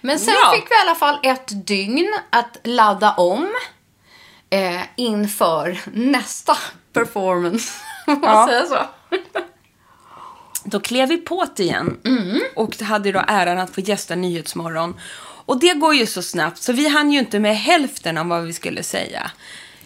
Men 0.00 0.18
sen 0.18 0.34
Ja. 0.44 0.52
fick 0.54 0.70
vi 0.70 0.74
i 0.74 0.78
alla 0.86 0.94
fall 0.94 1.18
ett 1.22 1.66
dygn 1.66 2.14
att 2.30 2.56
ladda 2.64 3.12
om 3.12 3.48
eh, 4.50 4.80
inför 4.96 5.80
nästa 5.92 6.56
performance. 6.92 7.72
Om 8.14 8.20
man 8.20 8.30
Ja. 8.30 8.46
säger 8.48 8.64
så. 8.64 8.78
Då 10.64 10.80
klev 10.80 11.08
vi 11.08 11.16
på 11.16 11.46
det 11.56 11.62
igen 11.62 11.96
och 12.56 12.76
hade 12.80 13.12
då 13.12 13.24
äran 13.28 13.58
att 13.58 13.74
få 13.74 13.80
gästa 13.80 14.14
Nyhetsmorgon. 14.14 14.94
Och 15.20 15.60
det 15.60 15.74
går 15.74 15.94
ju 15.94 16.06
så 16.06 16.22
snabbt 16.22 16.62
så 16.62 16.72
vi 16.72 16.88
hann 16.88 17.12
ju 17.12 17.18
inte 17.18 17.38
med 17.38 17.56
hälften 17.56 18.18
av 18.18 18.26
vad 18.26 18.42
vi 18.44 18.52
skulle 18.52 18.82
säga. 18.82 19.30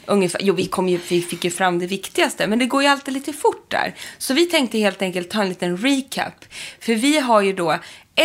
Ungefär. 0.06 0.40
Jo, 0.42 0.54
vi, 0.54 0.66
kom 0.66 0.88
ju, 0.88 1.00
vi 1.08 1.22
fick 1.22 1.44
ju 1.44 1.50
fram 1.50 1.78
det 1.78 1.86
viktigaste, 1.86 2.46
men 2.46 2.58
det 2.58 2.66
går 2.66 2.82
ju 2.82 2.88
alltid 2.88 3.14
lite 3.14 3.32
fort 3.32 3.70
där. 3.70 3.94
Så 4.18 4.34
vi 4.34 4.46
tänkte 4.46 4.78
helt 4.78 5.02
enkelt 5.02 5.30
ta 5.30 5.42
en 5.42 5.48
liten 5.48 5.76
recap. 5.76 6.44
För 6.80 6.94
vi 6.94 7.18
har 7.18 7.40
ju 7.40 7.52
då 7.52 7.78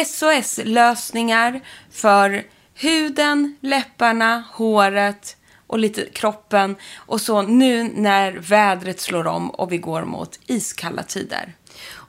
SOS-lösningar 0.05 1.61
för 1.91 2.43
huden, 2.73 3.57
läpparna, 3.61 4.43
håret 4.53 5.37
och 5.67 5.79
lite 5.79 6.05
kroppen. 6.05 6.75
Och 6.95 7.21
så 7.21 7.41
nu 7.41 7.83
när 7.83 8.31
vädret 8.31 8.99
slår 8.99 9.27
om 9.27 9.49
och 9.49 9.71
vi 9.71 9.77
går 9.77 10.05
mot 10.05 10.39
iskalla 10.45 11.03
tider. 11.03 11.53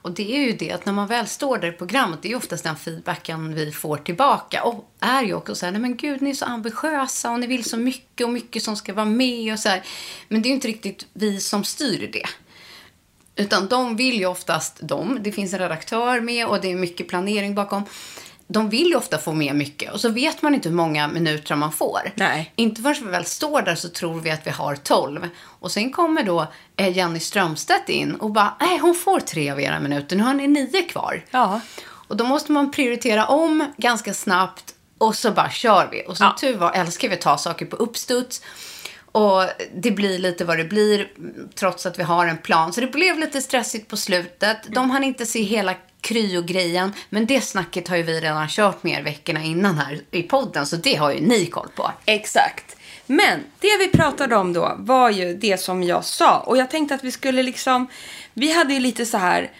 Och 0.01 0.11
det 0.11 0.35
är 0.35 0.39
ju 0.39 0.51
det 0.51 0.71
att 0.71 0.85
när 0.85 0.93
man 0.93 1.07
väl 1.07 1.27
står 1.27 1.57
där 1.57 1.67
i 1.67 1.71
programmet, 1.71 2.19
det 2.21 2.27
är 2.27 2.29
ju 2.29 2.35
oftast 2.35 2.63
den 2.63 2.75
feedbacken 2.75 3.53
vi 3.53 3.71
får 3.71 3.97
tillbaka. 3.97 4.63
Och 4.63 4.91
är 4.99 5.23
ju 5.23 5.33
också 5.33 5.55
så 5.55 5.65
här, 5.65 5.71
nej 5.71 5.81
men 5.81 5.97
gud 5.97 6.21
ni 6.21 6.29
är 6.29 6.33
så 6.33 6.45
ambitiösa 6.45 7.31
och 7.31 7.39
ni 7.39 7.47
vill 7.47 7.63
så 7.63 7.77
mycket 7.77 8.27
och 8.27 8.33
mycket 8.33 8.63
som 8.63 8.75
ska 8.75 8.93
vara 8.93 9.05
med 9.05 9.53
och 9.53 9.59
så 9.59 9.69
här. 9.69 9.83
Men 10.27 10.41
det 10.41 10.47
är 10.47 10.49
ju 10.49 10.55
inte 10.55 10.67
riktigt 10.67 11.07
vi 11.13 11.39
som 11.39 11.63
styr 11.63 12.09
det. 12.13 12.25
Utan 13.35 13.67
de 13.67 13.95
vill 13.95 14.19
ju 14.19 14.25
oftast, 14.25 14.79
de, 14.81 15.19
det 15.21 15.31
finns 15.31 15.53
en 15.53 15.59
redaktör 15.59 16.21
med 16.21 16.47
och 16.47 16.61
det 16.61 16.71
är 16.71 16.75
mycket 16.75 17.07
planering 17.07 17.55
bakom. 17.55 17.83
De 18.51 18.69
vill 18.69 18.87
ju 18.87 18.95
ofta 18.95 19.17
få 19.17 19.33
med 19.33 19.55
mycket 19.55 19.91
och 19.93 19.99
så 20.01 20.09
vet 20.09 20.41
man 20.41 20.55
inte 20.55 20.69
hur 20.69 20.75
många 20.75 21.07
minuter 21.07 21.55
man 21.55 21.71
får. 21.71 21.99
Nej. 22.15 22.53
Inte 22.55 22.81
förrän 22.81 23.05
vi 23.05 23.11
väl 23.11 23.25
står 23.25 23.61
där 23.61 23.75
så 23.75 23.89
tror 23.89 24.19
vi 24.21 24.31
att 24.31 24.47
vi 24.47 24.51
har 24.51 24.75
12. 24.75 25.27
Och 25.43 25.71
sen 25.71 25.91
kommer 25.91 26.23
då 26.23 26.47
eh, 26.77 26.97
Jenny 26.97 27.19
Strömstedt 27.19 27.89
in 27.89 28.15
och 28.15 28.31
bara, 28.31 28.53
nej 28.59 28.77
hon 28.77 28.95
får 28.95 29.19
tre 29.19 29.51
av 29.51 29.61
era 29.61 29.79
minuter, 29.79 30.15
nu 30.15 30.23
har 30.23 30.33
ni 30.33 30.47
nio 30.47 30.81
kvar. 30.81 31.25
Ja. 31.31 31.61
Och 32.07 32.17
då 32.17 32.23
måste 32.23 32.51
man 32.51 32.71
prioritera 32.71 33.25
om 33.25 33.65
ganska 33.77 34.13
snabbt 34.13 34.73
och 34.97 35.15
så 35.15 35.31
bara 35.31 35.49
kör 35.49 35.87
vi. 35.91 36.03
Och 36.07 36.17
som 36.17 36.25
Ja. 36.25 36.35
tur 36.39 36.57
var 36.57 36.71
älskar 36.71 37.09
vi 37.09 37.15
att 37.15 37.21
ta 37.21 37.37
saker 37.37 37.65
på 37.65 37.75
uppstuds. 37.75 38.41
Och 39.11 39.43
det 39.75 39.91
blir 39.91 40.19
lite 40.19 40.45
vad 40.45 40.57
det 40.57 40.63
blir 40.63 41.07
trots 41.55 41.85
att 41.85 41.99
vi 41.99 42.03
har 42.03 42.25
en 42.27 42.37
plan. 42.37 42.73
Så 42.73 42.81
det 42.81 42.87
blev 42.87 43.19
lite 43.19 43.41
stressigt 43.41 43.87
på 43.87 43.97
slutet. 43.97 44.57
De 44.67 44.91
hann 44.91 45.03
inte 45.03 45.25
se 45.25 45.43
hela 45.43 45.73
kryo-grejen. 46.09 46.93
Men 47.09 47.25
det 47.25 47.41
snacket 47.41 47.87
har 47.87 47.97
ju 47.97 48.03
vi 48.03 48.19
redan 48.19 48.47
kört 48.47 48.83
med 48.83 48.99
er 48.99 49.03
veckorna 49.03 49.43
innan 49.43 49.77
här 49.77 50.01
i 50.11 50.23
podden. 50.23 50.65
Så 50.65 50.75
det 50.75 50.95
har 50.95 51.11
ju 51.11 51.21
ni 51.21 51.45
koll 51.45 51.69
på. 51.75 51.91
Exakt. 52.05 52.75
Men 53.05 53.39
det 53.59 53.77
vi 53.79 53.87
pratade 53.87 54.35
om 54.35 54.53
då 54.53 54.75
var 54.77 55.09
ju 55.09 55.33
det 55.33 55.57
som 55.57 55.83
jag 55.83 56.05
sa. 56.05 56.39
Och 56.39 56.57
jag 56.57 56.69
tänkte 56.69 56.95
att 56.95 57.03
vi 57.03 57.11
skulle 57.11 57.43
liksom... 57.43 57.87
Vi 58.33 58.53
hade 58.53 58.73
ju 58.73 58.79
lite 58.79 59.05
så 59.05 59.17
här 59.17 59.51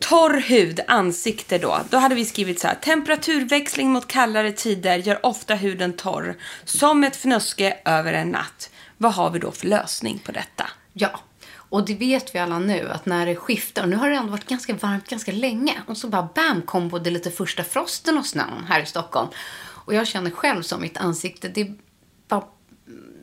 torr 0.00 0.40
hud, 0.40 0.80
ansikte 0.88 1.58
då. 1.58 1.80
Då 1.90 1.96
hade 1.96 2.14
vi 2.14 2.24
skrivit 2.24 2.60
så 2.60 2.66
här. 2.68 2.74
Temperaturväxling 2.74 3.90
mot 3.90 4.06
kallare 4.06 4.52
tider 4.52 4.98
gör 4.98 5.26
ofta 5.26 5.54
huden 5.54 5.92
torr. 5.92 6.36
Som 6.64 7.04
ett 7.04 7.16
fnöske 7.16 7.76
över 7.84 8.12
en 8.12 8.28
natt. 8.28 8.70
Vad 8.96 9.12
har 9.12 9.30
vi 9.30 9.38
då 9.38 9.52
för 9.52 9.66
lösning 9.66 10.18
på 10.18 10.32
detta? 10.32 10.66
Ja, 10.92 11.20
och 11.68 11.84
det 11.84 11.94
vet 11.94 12.34
vi 12.34 12.38
alla 12.38 12.58
nu 12.58 12.90
att 12.90 13.06
när 13.06 13.26
det 13.26 13.36
skiftar, 13.36 13.82
och 13.82 13.88
nu 13.88 13.96
har 13.96 14.10
det 14.10 14.16
ändå 14.16 14.30
varit 14.30 14.48
ganska 14.48 14.74
varmt 14.74 15.08
ganska 15.08 15.32
länge, 15.32 15.82
och 15.86 15.96
så 15.96 16.08
bara 16.08 16.28
bam 16.34 16.62
kom 16.62 16.88
både 16.88 17.10
lite 17.10 17.30
första 17.30 17.64
frosten 17.64 18.18
och 18.18 18.26
snön 18.26 18.64
här 18.68 18.82
i 18.82 18.86
Stockholm. 18.86 19.28
Och 19.58 19.94
jag 19.94 20.06
känner 20.06 20.30
själv 20.30 20.62
som 20.62 20.80
mitt 20.80 20.96
ansikte, 20.96 21.48
det 21.48 21.72
bara 22.28 22.44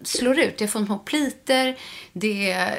slår 0.03 0.39
ut. 0.39 0.61
Jag 0.61 0.69
får 0.69 0.85
små 0.85 0.97
pliter, 0.97 1.77
det 2.13 2.73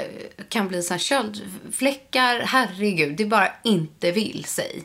kan 0.48 0.68
bli 0.68 0.82
så 0.82 0.94
här 0.94 0.98
köldfläckar, 0.98 2.40
herregud, 2.40 3.16
det 3.16 3.24
bara 3.24 3.48
inte 3.64 4.12
vill 4.12 4.44
sig. 4.44 4.84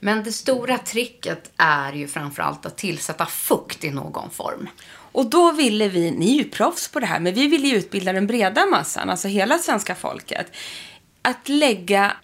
Men 0.00 0.22
det 0.22 0.32
stora 0.32 0.78
tricket 0.78 1.52
är 1.56 1.92
ju 1.92 2.08
framförallt 2.08 2.66
att 2.66 2.78
tillsätta 2.78 3.26
fukt 3.26 3.84
i 3.84 3.90
någon 3.90 4.30
form. 4.30 4.68
Och 5.16 5.26
då 5.26 5.52
ville 5.52 5.88
vi, 5.88 6.10
ni 6.10 6.32
är 6.32 6.38
ju 6.38 6.50
proffs 6.50 6.88
på 6.88 7.00
det 7.00 7.06
här, 7.06 7.20
men 7.20 7.34
vi 7.34 7.46
ville 7.46 7.68
ju 7.68 7.76
utbilda 7.76 8.12
den 8.12 8.26
breda 8.26 8.66
massan, 8.66 9.10
alltså 9.10 9.28
hela 9.28 9.58
svenska 9.58 9.94
folket, 9.94 10.52
att 11.22 11.48
lägga 11.48 12.16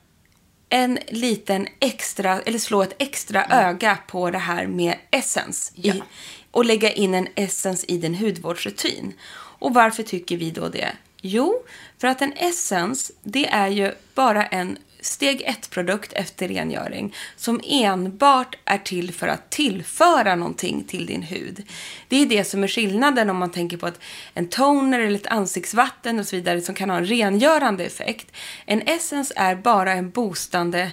en 0.69 0.99
liten 1.09 1.67
extra, 1.81 2.41
eller 2.41 2.59
slå 2.59 2.83
ett 2.83 2.95
extra 2.99 3.45
öga 3.45 3.99
på 4.09 4.31
det 4.31 4.39
här 4.39 4.67
med 4.67 4.95
essens. 5.11 5.73
Ja. 5.75 5.95
I, 5.95 6.03
och 6.51 6.65
lägga 6.65 6.93
in 6.93 7.15
en 7.15 7.29
essens 7.35 7.85
i 7.89 7.99
din 7.99 8.15
hudvårdsrutin. 8.15 9.13
Och 9.35 9.75
varför 9.75 10.03
tycker 10.03 10.37
vi 10.37 10.51
då 10.51 10.69
det? 10.69 10.93
Jo, 11.25 11.63
för 11.99 12.09
att 12.09 12.23
en 12.23 12.33
essens, 12.33 13.13
det 13.23 13.49
är 13.49 13.69
ju 13.69 13.93
bara 14.15 14.47
en 14.47 14.79
steg 15.01 15.43
ett-produkt 15.43 16.13
efter 16.13 16.49
rengöring 16.49 17.15
som 17.37 17.61
enbart 17.65 18.57
är 18.65 18.79
till 18.79 19.13
för 19.13 19.29
att 19.29 19.51
tillföra 19.51 20.37
någonting 20.37 20.85
till 20.85 21.07
din 21.07 21.23
hud. 21.23 21.63
Det 22.09 22.17
är 22.17 22.27
det 22.27 22.45
som 22.45 22.65
är 22.65 22.69
skillnaden 22.69 23.31
om 23.31 23.37
man 23.37 23.51
tänker 23.51 23.77
på 23.77 23.87
att 23.87 24.01
en 24.35 24.49
toner 24.49 25.01
eller 25.01 25.19
ett 25.19 25.27
ansiktsvatten 25.27 26.19
och 26.19 26.27
så 26.27 26.37
vidare 26.37 26.61
som 26.61 26.75
kan 26.75 26.91
ha 26.91 26.97
en 26.97 27.07
rengörande 27.07 27.85
effekt. 27.85 28.33
En 28.67 28.83
essens 28.83 29.33
är 29.37 29.55
bara 29.55 29.93
en 29.93 30.11
boostande, 30.11 30.91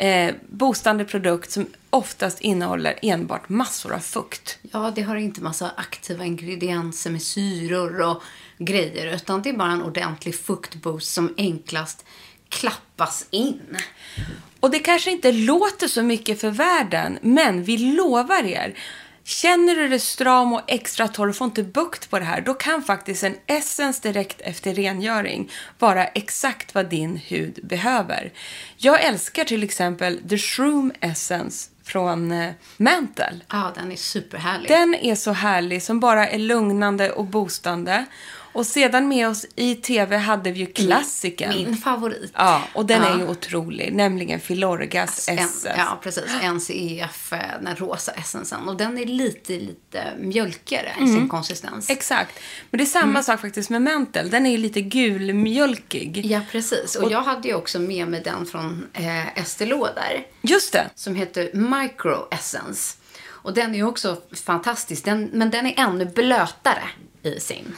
eh, 0.00 0.34
boostande 0.48 1.04
produkt 1.04 1.50
som 1.50 1.66
oftast 1.90 2.40
innehåller 2.40 2.98
enbart 3.02 3.48
massor 3.48 3.92
av 3.92 3.98
fukt. 3.98 4.58
Ja, 4.62 4.92
det 4.94 5.02
har 5.02 5.16
inte 5.16 5.42
massa 5.42 5.70
aktiva 5.76 6.24
ingredienser 6.24 7.10
med 7.10 7.22
syror 7.22 8.00
och 8.00 8.22
grejer, 8.58 9.14
utan 9.14 9.42
det 9.42 9.48
är 9.48 9.56
bara 9.56 9.72
en 9.72 9.82
ordentlig 9.82 10.34
fuktboost 10.34 11.12
som 11.14 11.34
enklast 11.36 12.04
klappas 12.48 13.26
in. 13.30 13.76
Och 14.60 14.70
det 14.70 14.78
kanske 14.78 15.10
inte 15.10 15.32
låter 15.32 15.88
så 15.88 16.02
mycket 16.02 16.40
för 16.40 16.50
världen, 16.50 17.18
men 17.22 17.62
vi 17.62 17.78
lovar 17.78 18.44
er. 18.44 18.74
Känner 19.30 19.76
du 19.76 19.88
dig 19.88 19.98
stram 19.98 20.52
och 20.52 20.60
extra 20.66 21.08
torr 21.08 21.28
och 21.28 21.36
får 21.36 21.44
inte 21.44 21.62
bukt 21.62 22.10
på 22.10 22.18
det 22.18 22.24
här, 22.24 22.40
då 22.40 22.54
kan 22.54 22.82
faktiskt 22.82 23.24
en 23.24 23.36
Essence 23.46 24.08
direkt 24.08 24.40
efter 24.40 24.74
rengöring 24.74 25.50
vara 25.78 26.06
exakt 26.06 26.74
vad 26.74 26.88
din 26.88 27.16
hud 27.16 27.58
behöver. 27.62 28.32
Jag 28.76 29.04
älskar 29.04 29.44
till 29.44 29.64
exempel 29.64 30.28
The 30.28 30.38
Shroom 30.38 30.92
Essence 31.00 31.70
från 31.84 32.32
eh, 32.32 32.52
Mantle. 32.76 33.40
Ja, 33.48 33.72
den 33.74 33.92
är 33.92 33.96
superhärlig. 33.96 34.68
Den 34.68 34.94
är 34.94 35.14
så 35.14 35.32
härlig, 35.32 35.82
som 35.82 36.00
bara 36.00 36.28
är 36.28 36.38
lugnande 36.38 37.10
och 37.10 37.24
boostande. 37.24 38.04
Och 38.52 38.66
sedan 38.66 39.08
med 39.08 39.28
oss 39.28 39.46
i 39.56 39.74
tv 39.74 40.16
hade 40.16 40.50
vi 40.52 40.60
ju 40.60 40.66
klassikern. 40.66 41.48
Min 41.56 41.76
favorit. 41.76 42.32
Ja, 42.34 42.62
och 42.74 42.86
den 42.86 43.02
Ja. 43.02 43.08
är 43.08 43.18
ju 43.18 43.28
otrolig. 43.28 43.92
Nämligen 43.92 44.40
Filorgas 44.40 45.28
En, 45.28 45.38
SS. 45.38 45.66
ja, 45.76 45.98
precis. 46.02 46.24
NCEF, 46.42 47.32
eh, 47.32 47.38
den 47.62 47.76
rosa 47.76 48.12
essensen. 48.12 48.68
Och 48.68 48.76
den 48.76 48.98
är 48.98 49.06
lite, 49.06 49.52
lite 49.52 50.04
mjölkigare 50.18 50.92
i 51.00 51.06
sin 51.06 51.28
konsistens. 51.28 51.90
Exakt. 51.90 52.38
Men 52.70 52.78
det 52.78 52.84
är 52.84 52.86
samma 52.86 53.10
Mm. 53.10 53.22
sak 53.22 53.40
faktiskt 53.40 53.70
med 53.70 53.82
Mental. 53.82 54.30
Den 54.30 54.46
är 54.46 54.50
ju 54.50 54.56
lite 54.58 54.80
gulmjölkig. 54.80 56.26
Ja, 56.26 56.40
precis. 56.52 56.96
Och, 56.96 57.10
jag 57.12 57.22
hade 57.22 57.48
ju 57.48 57.54
också 57.54 57.78
med 57.78 58.08
mig 58.08 58.20
den 58.24 58.46
från 58.46 58.86
eh, 58.92 59.38
Estée 59.38 59.66
Lauder. 59.66 60.26
Just 60.42 60.72
det. 60.72 60.90
Som 60.94 61.14
heter 61.14 61.50
Micro 61.54 62.28
Essence. 62.30 62.96
Och 63.42 63.54
den 63.54 63.70
är 63.70 63.74
ju 63.78 63.84
också 63.84 64.16
fantastisk. 64.44 65.04
Den, 65.04 65.30
men 65.32 65.50
den 65.50 65.66
är 65.66 65.74
ännu 65.80 66.04
blötare 66.04 66.82
i 67.22 67.40
sin 67.40 67.76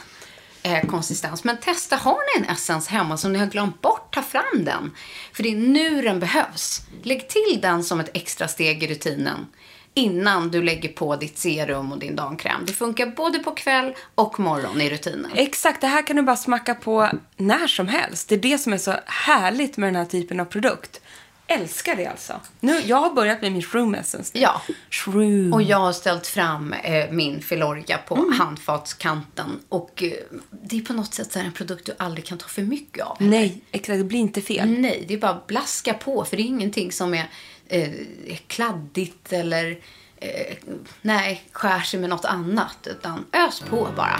eh, 0.63 0.85
konsistens. 0.85 1.43
Men 1.43 1.57
testa, 1.57 1.95
har 1.95 2.39
ni 2.39 2.45
en 2.45 2.51
essens 2.53 2.87
hemma 2.87 3.17
som 3.17 3.33
ni 3.33 3.39
har 3.39 3.47
glömt 3.47 3.81
bort, 3.81 4.13
ta 4.13 4.21
fram 4.21 4.65
den. 4.65 4.91
För 5.33 5.43
det 5.43 5.49
är 5.49 5.55
nu 5.55 6.01
den 6.01 6.19
behövs. 6.19 6.81
Lägg 7.03 7.29
till 7.29 7.59
den 7.61 7.83
som 7.83 7.99
ett 7.99 8.09
extra 8.13 8.47
steg 8.47 8.83
i 8.83 8.87
rutinen 8.87 9.47
innan 9.93 10.51
du 10.51 10.63
lägger 10.63 10.89
på 10.89 11.15
ditt 11.15 11.37
serum 11.37 11.91
och 11.91 11.99
din 11.99 12.15
dagkräm. 12.15 12.65
Det 12.65 12.73
funkar 12.73 13.05
både 13.05 13.39
på 13.39 13.51
kväll 13.51 13.93
och 14.15 14.39
morgon 14.39 14.81
i 14.81 14.89
rutinen. 14.89 15.31
Exakt, 15.35 15.81
det 15.81 15.87
här 15.87 16.07
kan 16.07 16.15
du 16.15 16.21
bara 16.21 16.35
smacka 16.35 16.75
på 16.75 17.09
när 17.37 17.67
som 17.67 17.87
helst. 17.87 18.29
Det 18.29 18.35
är 18.35 18.39
det 18.39 18.57
som 18.57 18.73
är 18.73 18.77
så 18.77 18.95
härligt 19.05 19.77
med 19.77 19.87
den 19.87 19.95
här 19.95 20.05
typen 20.05 20.39
av 20.39 20.45
produkt. 20.45 21.01
Älskar 21.47 21.95
det 21.95 22.05
alltså. 22.05 22.33
Nu, 22.59 22.79
jag 22.85 22.97
har 22.97 23.13
börjat 23.13 23.41
med 23.41 23.51
min 23.51 23.61
Shroom 23.61 23.95
Essence. 23.95 24.37
Ja. 24.39 24.61
Shroom. 24.89 25.53
Och 25.53 25.61
jag 25.63 25.77
har 25.77 25.93
ställt 25.93 26.27
fram 26.27 26.73
eh, 26.73 27.11
min 27.11 27.41
Filorga 27.41 27.97
på 28.07 28.15
Mm. 28.15 28.31
handfatskanten. 28.39 29.59
Och 29.69 30.03
eh, 30.03 30.11
det 30.63 30.77
är 30.77 30.81
på 30.81 30.93
något 30.93 31.13
sätt 31.13 31.31
så 31.31 31.39
en 31.39 31.51
produkt 31.51 31.85
du 31.85 31.93
aldrig 31.97 32.25
kan 32.25 32.37
ta 32.37 32.47
för 32.47 32.61
mycket 32.61 33.05
av. 33.05 33.17
Nej, 33.19 33.61
exakt. 33.71 33.97
Det 33.99 34.03
blir 34.03 34.19
inte 34.19 34.41
fel. 34.41 34.69
Nej, 34.69 35.05
det 35.07 35.13
är 35.13 35.17
bara 35.17 35.41
blaska 35.47 35.93
på. 35.93 36.25
För 36.25 36.37
det 36.37 36.43
är 36.43 36.47
ingenting 36.47 36.91
som 36.91 37.13
är 37.13 37.29
eh, 37.67 37.89
kladdigt 38.47 39.33
eller 39.33 39.79
eh, 40.17 40.55
nej, 41.01 41.43
skär 41.51 41.79
sig 41.79 41.99
med 41.99 42.09
något 42.09 42.25
annat. 42.25 42.87
Utan 42.87 43.25
ös 43.33 43.59
på 43.69 43.87
bara. 43.95 44.19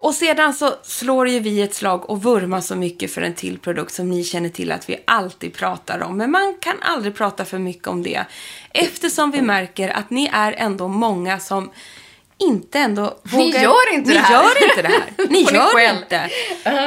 Och 0.00 0.14
sedan 0.14 0.54
så 0.54 0.74
slår 0.82 1.28
ju 1.28 1.40
vi 1.40 1.62
ett 1.62 1.74
slag 1.74 2.10
och 2.10 2.22
vurmar 2.22 2.60
så 2.60 2.76
mycket 2.76 3.14
för 3.14 3.22
en 3.22 3.34
till 3.34 3.58
produkt 3.58 3.94
som 3.94 4.10
ni 4.10 4.24
känner 4.24 4.48
till 4.48 4.72
att 4.72 4.88
vi 4.88 4.96
alltid 5.04 5.54
pratar 5.54 6.02
om. 6.02 6.16
Men 6.16 6.30
man 6.30 6.54
kan 6.60 6.76
aldrig 6.80 7.14
prata 7.14 7.44
för 7.44 7.58
mycket 7.58 7.88
om 7.88 8.02
det. 8.02 8.24
Eftersom 8.72 9.30
vi 9.30 9.42
märker 9.42 9.88
att 9.88 10.10
ni 10.10 10.30
är 10.32 10.52
ändå 10.52 10.88
många 10.88 11.40
som 11.40 11.70
inte 12.38 12.78
ändå 12.78 13.18
Ni 13.32 13.50
gör 13.50 13.94
inte 13.94 14.08
ni 14.08 14.14
det 14.14 14.20
här. 14.20 14.42
Gör 14.42 14.68
inte 14.68 14.82
det 14.82 14.88
här. 14.88 15.12
Ni 15.16 15.26
ni 15.28 15.56
gör 15.56 15.74
skäll? 15.74 15.96
inte. 15.96 16.30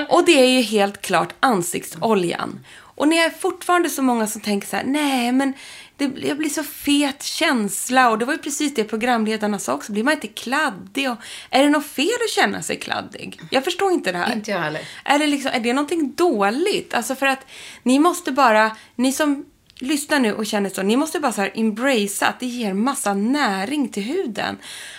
Och 0.10 0.26
det 0.26 0.41
är 0.41 0.45
ju 0.45 0.62
helt 0.62 1.02
klart 1.02 1.34
ansiktsoljan. 1.39 2.65
Och 2.95 3.08
ni 3.08 3.17
är 3.17 3.30
fortfarande 3.30 3.89
så 3.89 4.02
många 4.02 4.28
som 4.28 4.41
tänker 4.41 4.67
så 4.67 4.76
här, 4.76 4.84
nej 4.84 5.32
men 5.32 5.54
det, 6.02 6.08
det 6.08 6.36
blir 6.36 6.50
så 6.50 6.64
fet 6.64 7.24
känsla. 7.24 8.10
Och 8.10 8.18
det 8.18 8.26
var 8.26 8.34
ju 8.34 8.40
precis 8.40 8.74
det 8.74 8.84
programledarna 8.84 9.60
sa 9.60 9.74
också. 9.74 9.92
Blir 9.92 10.04
man 10.04 10.14
inte 10.14 10.28
kladdig? 10.28 11.12
Och, 11.12 11.18
är 11.50 11.64
det 11.64 11.70
något 11.70 11.86
fel 11.86 12.18
att 12.26 12.32
känna 12.32 12.62
sig 12.62 12.80
kladdig? 12.80 13.42
Jag 13.52 13.64
förstår 13.64 13.92
inte 13.92 14.12
det 14.12 14.18
här. 14.18 14.34
Inte 14.34 14.52
jag 14.52 14.60
heller. 14.60 14.82
Är 15.04 15.20
det, 15.20 15.28
liksom, 15.28 15.52
är 15.54 15.60
det 15.60 15.74
någonting 15.74 16.14
dåligt? 16.16 16.94
Alltså 16.94 17.16
för 17.16 17.26
att 17.26 17.46
ni 17.84 18.00
måste 18.00 18.32
bara, 18.32 18.76
ni 18.96 19.12
som 19.12 19.46
lyssnar 19.76 20.20
nu 20.20 20.34
och 20.34 20.46
känner 20.46 20.70
så, 20.70 20.82
ni 20.82 20.96
måste 20.96 21.20
bara 21.20 21.32
så 21.32 21.42
här 21.42 21.52
embracea 21.56 22.28
att 22.28 22.40
det 22.40 22.46
ger 22.46 22.74
massa 22.74 23.14
näring 23.14 23.90
till 23.90 24.04
huden. 24.04 24.58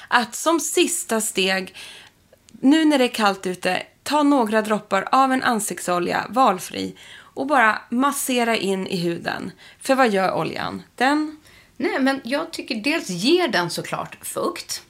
Att 0.08 0.34
som 0.34 0.60
sista 0.60 1.20
steg, 1.20 1.74
nu 2.60 2.84
när 2.84 2.98
det 2.98 3.04
är 3.04 3.14
kallt 3.14 3.46
ute, 3.46 3.82
ta 4.02 4.22
några 4.22 4.62
droppar 4.62 5.08
av 5.12 5.32
en 5.32 5.42
ansiktsolja, 5.42 6.26
valfri, 6.28 6.96
och 7.34 7.46
bara 7.46 7.82
massera 7.90 8.56
in 8.56 8.86
i 8.86 8.96
huden. 8.96 9.52
För 9.80 9.94
vad 9.94 10.10
gör 10.10 10.34
oljan? 10.34 10.82
Den 10.94 11.36
Nej, 11.76 11.98
men 12.00 12.20
jag 12.24 12.52
tycker 12.52 12.74
dels 12.74 13.08
ger 13.08 13.48
den 13.48 13.70
såklart 13.70 14.18
fukt. 14.22 14.82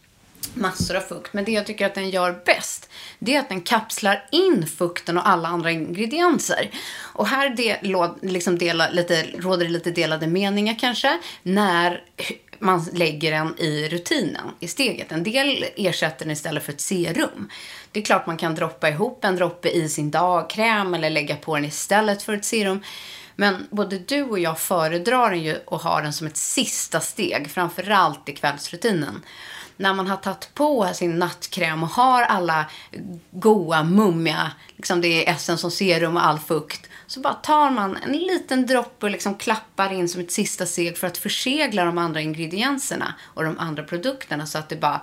massor 0.54 0.96
av 0.96 1.00
fukt. 1.00 1.32
Men 1.32 1.44
det 1.44 1.52
jag 1.52 1.66
tycker 1.66 1.86
att 1.86 1.94
den 1.94 2.10
gör 2.10 2.42
bäst, 2.46 2.90
det 3.18 3.34
är 3.36 3.40
att 3.40 3.48
den 3.48 3.60
kapslar 3.60 4.28
in 4.32 4.66
fukten 4.66 5.18
och 5.18 5.28
alla 5.28 5.48
andra 5.48 5.70
ingredienser. 5.70 6.70
Och 7.14 7.26
här 7.26 7.48
del, 7.50 7.96
liksom 8.22 8.58
dela, 8.58 8.90
lite, 8.90 9.22
råder 9.22 9.64
det 9.64 9.70
lite 9.70 9.90
delade 9.90 10.26
meningar 10.26 10.76
kanske, 10.78 11.18
när 11.42 12.04
man 12.62 12.84
lägger 12.92 13.30
den 13.30 13.58
i 13.58 13.88
rutinen, 13.88 14.50
i 14.60 14.68
steget. 14.68 15.12
En 15.12 15.22
del 15.22 15.64
ersätter 15.76 16.24
den 16.24 16.32
istället 16.32 16.62
för 16.62 16.72
ett 16.72 16.80
serum. 16.80 17.50
Det 17.92 18.00
är 18.00 18.04
klart 18.04 18.26
man 18.26 18.36
kan 18.36 18.54
droppa 18.54 18.88
ihop 18.88 19.24
en 19.24 19.36
droppe 19.36 19.68
i 19.68 19.88
sin 19.88 20.10
dagkräm 20.10 20.94
eller 20.94 21.10
lägga 21.10 21.36
på 21.36 21.54
den 21.54 21.64
istället 21.64 22.22
för 22.22 22.32
ett 22.32 22.44
serum. 22.44 22.82
Men 23.36 23.66
både 23.70 23.98
du 23.98 24.22
och 24.22 24.38
jag 24.38 24.60
föredrar 24.60 25.30
den 25.30 25.42
ju 25.42 25.56
och 25.64 25.80
har 25.80 26.02
den 26.02 26.12
som 26.12 26.26
ett 26.26 26.36
sista 26.36 27.00
steg, 27.00 27.50
framförallt 27.50 28.28
i 28.28 28.32
kvällsrutinen 28.32 29.22
när 29.82 29.94
man 29.94 30.06
har 30.06 30.16
tagit 30.16 30.54
på 30.54 30.88
sin 30.94 31.18
nattkräm 31.18 31.82
och 31.82 31.88
har 31.88 32.22
alla 32.22 32.66
goa, 33.30 33.82
mummiga, 33.82 34.52
liksom 34.76 35.00
det 35.00 35.08
är 35.08 35.34
essen 35.34 35.58
som 35.58 35.70
serum 35.70 36.16
och 36.16 36.26
all 36.26 36.38
fukt. 36.38 36.88
Så 37.06 37.20
bara 37.20 37.34
tar 37.34 37.70
man 37.70 37.96
en 37.96 38.12
liten 38.12 38.66
droppe 38.66 39.06
och 39.06 39.12
liksom 39.12 39.34
klappar 39.34 39.92
in 39.92 40.08
som 40.08 40.20
ett 40.20 40.30
sista 40.30 40.66
steg 40.66 40.98
för 40.98 41.06
att 41.06 41.18
försegla 41.18 41.84
de 41.84 41.98
andra 41.98 42.20
ingredienserna 42.20 43.14
och 43.34 43.44
de 43.44 43.58
andra 43.58 43.82
produkterna 43.82 44.46
så 44.46 44.58
att 44.58 44.68
det 44.68 44.76
bara... 44.76 45.00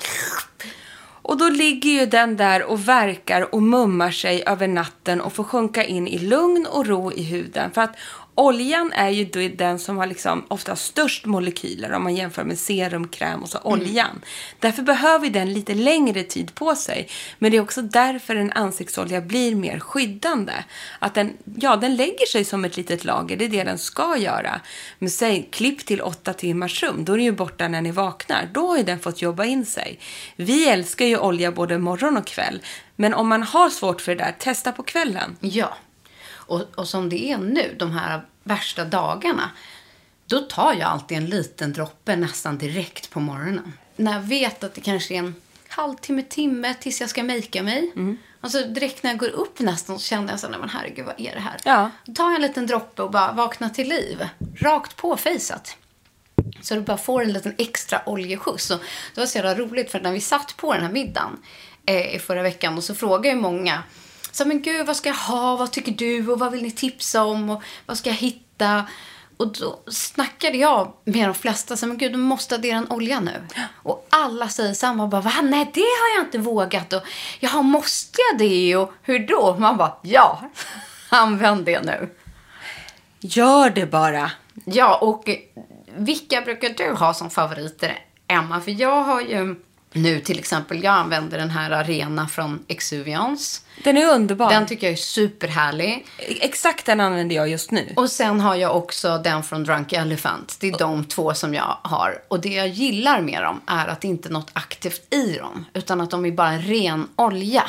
Och 1.21 1.37
då 1.37 1.49
ligger 1.49 1.89
ju 1.89 2.05
den 2.05 2.37
där 2.37 2.63
och 2.63 2.87
verkar 2.87 3.55
och 3.55 3.63
mummar 3.63 4.11
sig 4.11 4.43
över 4.45 4.67
natten 4.67 5.21
och 5.21 5.33
får 5.33 5.43
sjunka 5.43 5.83
in 5.83 6.07
i 6.07 6.19
lugn 6.19 6.67
och 6.71 6.87
ro 6.87 7.11
i 7.11 7.23
huden. 7.23 7.71
För 7.71 7.81
att 7.81 7.95
Oljan 8.39 8.93
är 8.93 9.09
ju 9.09 9.49
den 9.49 9.79
som 9.79 9.97
har 9.97 10.07
liksom 10.07 10.45
ofta 10.47 10.75
störst 10.75 11.25
molekyler 11.25 11.91
om 11.93 12.03
man 12.03 12.15
jämför 12.15 12.43
med 12.43 12.59
serum, 12.59 13.07
kräm 13.07 13.43
och 13.43 13.49
så 13.49 13.57
mm. 13.57 13.71
oljan. 13.71 14.09
Mm. 14.09 14.21
Därför 14.59 14.81
behöver 14.81 15.29
den 15.29 15.53
lite 15.53 15.73
längre 15.73 16.23
tid 16.23 16.55
på 16.55 16.75
sig. 16.75 17.09
Men 17.39 17.51
det 17.51 17.57
är 17.57 17.61
också 17.61 17.81
därför 17.81 18.35
en 18.35 18.51
ansiktsolja 18.51 19.21
blir 19.21 19.55
mer 19.55 19.79
skyddande. 19.79 20.53
Att 20.99 21.15
den, 21.15 21.33
ja, 21.55 21.75
den 21.75 21.95
lägger 21.95 22.25
sig 22.25 22.43
som 22.43 22.65
ett 22.65 22.77
litet 22.77 23.05
lager, 23.05 23.37
det 23.37 23.45
är 23.45 23.49
det 23.49 23.63
den 23.63 23.77
ska 23.77 24.17
göra. 24.17 24.61
Men 24.99 25.09
säg, 25.09 25.49
klipp 25.51 25.85
till 25.85 26.01
åtta 26.01 26.33
timmars 26.33 26.83
rum, 26.83 27.05
då 27.05 27.13
är 27.13 27.17
den 27.17 27.25
ju 27.25 27.31
borta 27.31 27.67
när 27.67 27.81
ni 27.81 27.91
vaknar. 27.91 28.49
Då 28.53 28.67
har 28.67 28.83
den 28.83 28.99
fått 28.99 29.21
jobba 29.21 29.45
in 29.45 29.65
sig. 29.65 29.99
Vi 30.35 30.69
älskar 30.69 31.05
ju 31.05 31.17
olja 31.17 31.51
både 31.51 31.77
morgon 31.77 32.17
och 32.17 32.27
kväll. 32.27 32.61
Men 32.95 33.13
om 33.13 33.27
man 33.27 33.43
har 33.43 33.69
svårt 33.69 34.01
för 34.01 34.15
det 34.15 34.23
där, 34.23 34.35
testa 34.39 34.71
på 34.71 34.83
kvällen. 34.83 35.37
Ja. 35.39 35.77
Och, 36.49 36.61
och 36.75 36.87
som 36.87 37.09
det 37.09 37.31
är 37.31 37.37
nu, 37.37 37.75
de 37.79 37.91
här 37.91 38.21
värsta 38.43 38.85
dagarna, 38.85 39.49
då 40.25 40.39
tar 40.39 40.73
jag 40.73 40.89
alltid 40.89 41.17
en 41.17 41.25
liten 41.25 41.73
droppe 41.73 42.15
nästan 42.15 42.57
direkt 42.57 43.09
på 43.09 43.19
morgonen. 43.19 43.73
När 43.95 44.13
jag 44.13 44.21
vet 44.21 44.63
att 44.63 44.73
det 44.73 44.81
kanske 44.81 45.13
är 45.13 45.19
en 45.19 45.35
halvtimme, 45.67 46.23
timme 46.23 46.73
tills 46.73 47.01
jag 47.01 47.09
ska 47.09 47.23
makea 47.23 47.63
mig. 47.63 47.91
Mm. 47.95 48.17
Alltså 48.41 48.63
direkt 48.63 49.03
när 49.03 49.11
jag 49.11 49.19
går 49.19 49.29
upp 49.29 49.59
nästan 49.59 49.99
så 49.99 50.05
känner 50.05 50.33
jag 50.33 50.39
så 50.39 50.49
nej 50.49 50.59
men 50.59 50.69
herregud 50.69 51.05
vad 51.05 51.19
är 51.21 51.35
det 51.35 51.41
här? 51.41 51.57
Ja. 51.63 51.91
Då 52.05 52.13
tar 52.13 52.25
jag 52.25 52.35
en 52.35 52.41
liten 52.41 52.67
droppe 52.67 53.01
och 53.01 53.11
bara 53.11 53.31
vaknar 53.31 53.69
till 53.69 53.89
liv. 53.89 54.27
Rakt 54.55 54.95
på 54.95 55.17
fejset. 55.17 55.77
Så 56.61 56.75
du 56.75 56.81
bara 56.81 56.97
får 56.97 57.21
en 57.21 57.33
liten 57.33 57.55
extra 57.57 58.01
oljeskjuts. 58.05 58.71
Och 58.71 58.79
det 59.15 59.21
var 59.21 59.27
så 59.27 59.37
jävla 59.37 59.55
roligt 59.55 59.91
för 59.91 59.99
när 59.99 60.11
vi 60.11 60.21
satt 60.21 60.57
på 60.57 60.73
den 60.73 60.83
här 60.83 60.91
middagen 60.91 61.37
eh, 61.85 62.15
i 62.15 62.19
förra 62.19 62.41
veckan 62.41 62.77
och 62.77 62.83
så 62.83 62.95
frågade 62.95 63.27
ju 63.27 63.35
många 63.35 63.83
så 64.31 64.45
men 64.45 64.61
gud, 64.61 64.87
vad 64.87 64.95
ska 64.95 65.09
jag 65.09 65.15
ha? 65.15 65.55
Vad 65.55 65.71
tycker 65.71 65.91
du? 65.91 66.31
Och 66.31 66.39
vad 66.39 66.51
vill 66.51 66.61
ni 66.61 66.71
tipsa 66.71 67.23
om? 67.23 67.49
Och 67.49 67.63
vad 67.85 67.97
ska 67.97 68.09
jag 68.09 68.17
hitta? 68.17 68.85
Och 69.37 69.47
då 69.47 69.79
snackade 69.87 70.57
jag 70.57 70.93
med 71.03 71.27
de 71.27 71.35
flesta. 71.35 71.77
Så 71.77 71.87
men 71.87 71.97
gud, 71.97 72.11
du 72.11 72.17
måste 72.17 72.55
addera 72.55 72.77
en 72.77 72.91
olja 72.91 73.19
nu. 73.19 73.43
Och 73.83 74.07
alla 74.09 74.49
säger 74.49 74.73
samma. 74.73 75.07
Bara, 75.07 75.21
Va? 75.21 75.33
Nej, 75.43 75.71
det 75.73 75.79
har 75.79 76.17
jag 76.17 76.25
inte 76.25 76.37
vågat. 76.37 76.93
Och, 76.93 77.01
Jaha, 77.39 77.61
måste 77.61 78.17
jag 78.31 78.39
det? 78.39 78.75
Och 78.75 78.93
hur 79.01 79.27
då? 79.27 79.55
Man 79.59 79.77
bara, 79.77 79.97
ja, 80.01 80.49
använd 81.09 81.65
det 81.65 81.81
nu. 81.81 82.09
Gör 83.19 83.69
det 83.69 83.85
bara. 83.85 84.31
Ja, 84.65 84.97
och 84.97 85.29
vilka 85.95 86.41
brukar 86.41 86.69
du 86.69 86.93
ha 86.93 87.13
som 87.13 87.29
favoriter, 87.29 87.99
Emma? 88.27 88.61
För 88.61 88.81
jag 88.81 89.03
har 89.03 89.21
ju 89.21 89.55
nu 89.91 90.19
till 90.19 90.39
exempel, 90.39 90.83
jag 90.83 90.93
använder 90.93 91.37
den 91.37 91.49
här 91.49 91.71
Arena 91.71 92.27
från 92.27 92.65
Exuvians. 92.67 93.65
Den 93.83 93.97
är 93.97 94.13
underbar. 94.13 94.49
Den 94.49 94.65
tycker 94.65 94.87
jag 94.87 94.91
är 94.91 94.97
superhärlig. 94.97 96.05
Exakt 96.17 96.85
den 96.85 96.99
använder 96.99 97.35
jag 97.35 97.49
just 97.49 97.71
nu. 97.71 97.93
Och 97.95 98.11
sen 98.11 98.39
har 98.39 98.55
jag 98.55 98.75
också 98.75 99.17
den 99.17 99.43
från 99.43 99.63
Drunk 99.63 99.93
Elephant. 99.93 100.57
Det 100.59 100.67
är 100.67 100.77
de 100.77 101.05
två 101.05 101.33
som 101.33 101.53
jag 101.53 101.77
har. 101.81 102.21
Och 102.27 102.39
det 102.39 102.53
jag 102.53 102.67
gillar 102.67 103.21
med 103.21 103.43
dem 103.43 103.61
är 103.65 103.87
att 103.87 104.01
det 104.01 104.07
inte 104.07 104.29
är 104.29 104.33
något 104.33 104.51
aktivt 104.53 105.13
i 105.13 105.33
dem. 105.33 105.65
Utan 105.73 106.01
att 106.01 106.09
de 106.09 106.25
är 106.25 106.31
bara 106.31 106.57
ren 106.57 107.07
olja. 107.15 107.63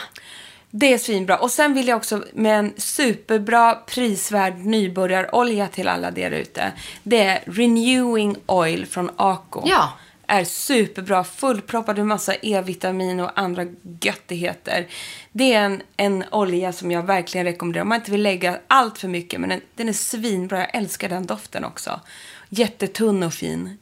Det 0.70 0.92
är 0.92 0.98
svinbra. 0.98 1.38
Och 1.38 1.50
sen 1.50 1.74
vill 1.74 1.88
jag 1.88 1.96
också 1.96 2.24
med 2.32 2.58
en 2.58 2.72
superbra 2.76 3.74
prisvärd 3.74 4.58
nybörjarolja 4.58 5.68
till 5.68 5.88
alla 5.88 6.10
där 6.10 6.30
ute. 6.30 6.72
Det 7.02 7.22
är 7.22 7.42
Renewing 7.46 8.36
Oil 8.46 8.86
från 8.86 9.10
Ako. 9.16 9.62
Ja 9.66 9.92
är 10.30 10.44
superbra, 10.44 11.24
fullproppad 11.24 11.96
med 11.96 12.06
massa 12.06 12.34
E-vitamin 12.34 13.20
och 13.20 13.30
andra 13.34 13.66
göttigheter. 14.00 14.88
Det 15.32 15.52
är 15.52 15.64
en, 15.64 15.82
en 15.96 16.24
olja 16.30 16.72
som 16.72 16.90
jag 16.90 17.02
verkligen 17.02 17.46
rekommenderar. 17.46 17.82
Om 17.82 17.88
man 17.88 17.98
inte 17.98 18.10
vill 18.10 18.22
lägga 18.22 18.60
allt 18.66 18.98
för 18.98 19.08
mycket, 19.08 19.40
men 19.40 19.48
den, 19.48 19.60
den 19.74 19.88
är 19.88 19.92
svinbra. 19.92 20.58
Jag 20.58 20.74
älskar 20.74 21.08
den 21.08 21.26
doften 21.26 21.64
också. 21.64 22.00
Jättetunn 22.48 23.22
och 23.22 23.34
fin. 23.34 23.78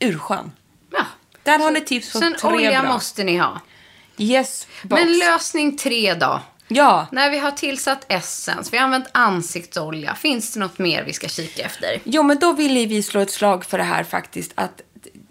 Urskön. 0.00 0.52
Ja. 0.92 1.06
Där 1.42 1.58
har 1.58 1.70
ni 1.70 1.80
tips 1.80 2.12
på 2.12 2.18
tre 2.18 2.30
bra. 2.40 2.50
olja 2.50 2.82
måste 2.82 3.24
ni 3.24 3.36
ha. 3.36 3.60
Yes, 4.18 4.66
box. 4.82 5.02
Men 5.02 5.18
lösning 5.18 5.76
tre 5.76 6.14
då? 6.14 6.40
Ja. 6.68 7.06
När 7.12 7.30
vi 7.30 7.38
har 7.38 7.50
tillsatt 7.50 8.04
essens, 8.08 8.72
vi 8.72 8.76
har 8.76 8.84
använt 8.84 9.06
ansiktsolja. 9.12 10.14
Finns 10.14 10.52
det 10.52 10.60
något 10.60 10.78
mer 10.78 11.04
vi 11.04 11.12
ska 11.12 11.28
kika 11.28 11.62
efter? 11.62 12.00
Jo, 12.04 12.22
men 12.22 12.38
då 12.38 12.52
vill 12.52 12.88
vi 12.88 13.02
slå 13.02 13.20
ett 13.20 13.30
slag 13.30 13.64
för 13.64 13.78
det 13.78 13.84
här 13.84 14.04
faktiskt. 14.04 14.52
Att 14.54 14.82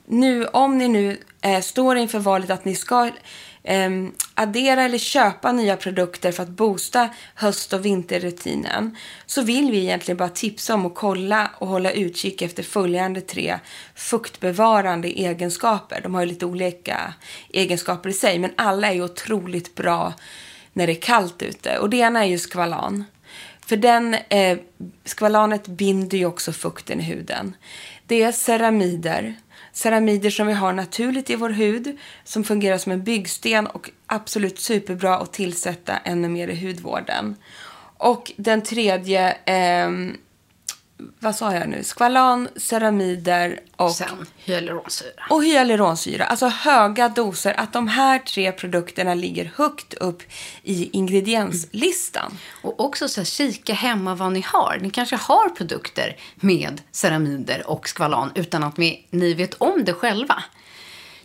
nu, 0.07 0.45
om 0.45 0.77
ni 0.77 0.87
nu 0.87 1.17
eh, 1.41 1.61
står 1.61 1.97
inför 1.97 2.19
valet 2.19 2.49
att 2.49 2.65
ni 2.65 2.75
ska 2.75 3.11
eh, 3.63 3.89
addera 4.33 4.83
eller 4.83 4.97
köpa 4.97 5.51
nya 5.51 5.77
produkter 5.77 6.31
för 6.31 6.43
att 6.43 6.49
boosta 6.49 7.09
höst 7.35 7.73
och 7.73 7.85
vinterrutinen 7.85 8.97
så 9.25 9.41
vill 9.41 9.71
vi 9.71 9.77
egentligen 9.77 10.17
bara 10.17 10.29
tipsa 10.29 10.73
om 10.73 10.85
att 10.85 10.95
kolla 10.95 11.51
och 11.57 11.67
hålla 11.67 11.91
utkik 11.91 12.41
efter 12.41 12.63
följande 12.63 13.21
tre 13.21 13.59
fuktbevarande 13.95 15.07
egenskaper. 15.07 16.01
De 16.01 16.13
har 16.13 16.21
ju 16.21 16.27
lite 16.27 16.45
olika 16.45 17.13
egenskaper 17.49 18.09
i 18.09 18.13
sig, 18.13 18.39
men 18.39 18.51
alla 18.55 18.87
är 18.87 18.93
ju 18.93 19.03
otroligt 19.03 19.75
bra 19.75 20.13
när 20.73 20.87
det 20.87 20.93
är 20.93 21.01
kallt 21.01 21.41
ute. 21.41 21.77
Och 21.79 21.89
det 21.89 21.97
ena 21.97 22.25
är 22.25 22.29
ju 22.29 22.37
skvalan. 22.37 23.03
För 23.65 23.77
den, 23.77 24.13
eh, 24.29 24.57
skvalanet 25.05 25.67
binder 25.67 26.17
ju 26.17 26.25
också 26.25 26.51
fukten 26.51 26.99
i 26.99 27.03
huden. 27.03 27.55
Det 28.07 28.23
är 28.23 28.31
ceramider 28.31 29.35
ceramider 29.75 30.29
som 30.29 30.47
vi 30.47 30.53
har 30.53 30.73
naturligt 30.73 31.29
i 31.29 31.35
vår 31.35 31.49
hud 31.49 31.97
som 32.23 32.43
fungerar 32.43 32.77
som 32.77 32.91
en 32.91 33.03
byggsten 33.03 33.67
och 33.67 33.89
absolut 34.07 34.59
superbra 34.59 35.17
att 35.17 35.33
tillsätta 35.33 35.97
ännu 35.97 36.29
mer 36.29 36.47
i 36.47 36.67
hudvården. 36.67 37.35
Och 37.97 38.31
den 38.37 38.61
tredje, 38.61 39.31
eh, 39.31 39.89
vad 41.19 41.35
sa 41.35 41.53
jag 41.53 41.69
nu? 41.69 41.83
Skvalan, 41.83 42.47
ceramider 42.55 43.59
och... 43.75 43.91
Sen 43.91 44.25
hyaluronsyra. 44.37 45.23
Och 45.29 45.43
hyaluronsyra. 45.43 46.25
Alltså 46.25 46.47
höga 46.47 47.09
doser. 47.09 47.59
Att 47.59 47.73
de 47.73 47.87
här 47.87 48.19
tre 48.19 48.51
produkterna 48.51 49.13
ligger 49.13 49.51
högt 49.55 49.93
upp 49.93 50.23
i 50.63 50.89
ingredienslistan. 50.97 52.25
Mm. 52.25 52.37
Och 52.61 52.79
också 52.85 53.07
så 53.07 53.19
här, 53.21 53.25
kika 53.25 53.73
hemma 53.73 54.15
vad 54.15 54.31
ni 54.31 54.41
har. 54.47 54.77
Ni 54.81 54.89
kanske 54.89 55.15
har 55.15 55.49
produkter 55.49 56.17
med 56.35 56.81
ceramider 56.91 57.69
och 57.69 57.89
skvalan 57.89 58.31
utan 58.35 58.63
att 58.63 58.77
ni 58.77 59.33
vet 59.37 59.53
om 59.53 59.85
det 59.85 59.93
själva. 59.93 60.43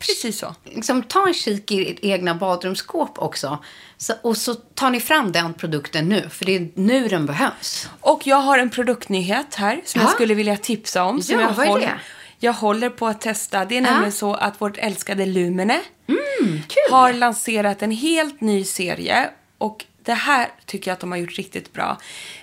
Precis 0.01 0.39
så. 0.39 0.55
Liksom, 0.65 1.03
ta 1.03 1.27
en 1.27 1.35
kik 1.35 1.73
i 1.73 1.91
ert 1.91 1.99
egna 2.03 2.35
badrumsskåp 2.35 3.19
också. 3.19 3.59
Så, 3.97 4.15
och 4.23 4.37
så 4.37 4.55
tar 4.55 4.91
ni 4.91 5.01
fram 5.01 5.33
den 5.33 5.55
produkten 5.55 6.09
nu, 6.09 6.29
för 6.31 6.45
det 6.45 6.57
är 6.57 6.69
nu 6.75 7.09
den 7.09 7.27
behövs. 7.27 7.89
Och 8.01 8.27
jag 8.27 8.37
har 8.37 8.59
en 8.59 8.71
produktnyhet 8.71 9.55
här 9.55 9.81
som 9.85 10.01
ja. 10.01 10.07
jag 10.07 10.15
skulle 10.15 10.35
vilja 10.35 10.57
tipsa 10.57 11.05
om. 11.05 11.23
Som 11.23 11.35
ja, 11.35 11.41
jag 11.41 11.53
vad 11.53 11.67
är 11.67 11.87
det? 11.87 12.01
Jag 12.39 12.53
håller 12.53 12.91
på 12.91 13.07
att 13.07 13.21
testa. 13.21 13.65
Det 13.65 13.77
är 13.77 13.83
ja. 13.83 13.91
nämligen 13.91 14.13
så 14.13 14.35
att 14.35 14.61
vårt 14.61 14.77
älskade 14.77 15.27
Lumene 15.27 15.81
mm, 16.09 16.63
har 16.91 17.13
lanserat 17.13 17.83
en 17.83 17.91
helt 17.91 18.41
ny 18.41 18.65
serie. 18.65 19.31
Och 19.59 19.85
det 20.03 20.15
här 20.15 20.49
tycker 20.67 20.91
jag 20.91 20.95
att 20.95 21.01
de 21.01 21.11
har 21.11 21.19
gjort 21.19 21.39
riktigt 21.39 21.73
bra. 21.73 21.99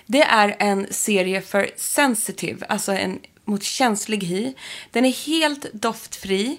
Det 0.06 0.22
är 0.22 0.56
en 0.58 0.86
serie 0.90 1.40
för 1.40 1.70
sensitive, 1.76 2.66
alltså 2.68 2.92
en 2.92 3.18
mot 3.48 3.62
känslig 3.62 4.24
hy. 4.24 4.54
Den 4.90 5.04
är 5.04 5.12
helt 5.26 5.72
doftfri. 5.72 6.58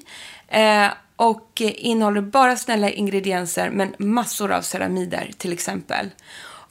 Eh, 0.51 0.87
och 1.15 1.61
innehåller 1.61 2.21
bara 2.21 2.55
snälla 2.55 2.89
ingredienser 2.89 3.69
men 3.69 3.95
massor 3.97 4.51
av 4.51 4.61
ceramider 4.61 5.31
till 5.37 5.53
exempel. 5.53 6.09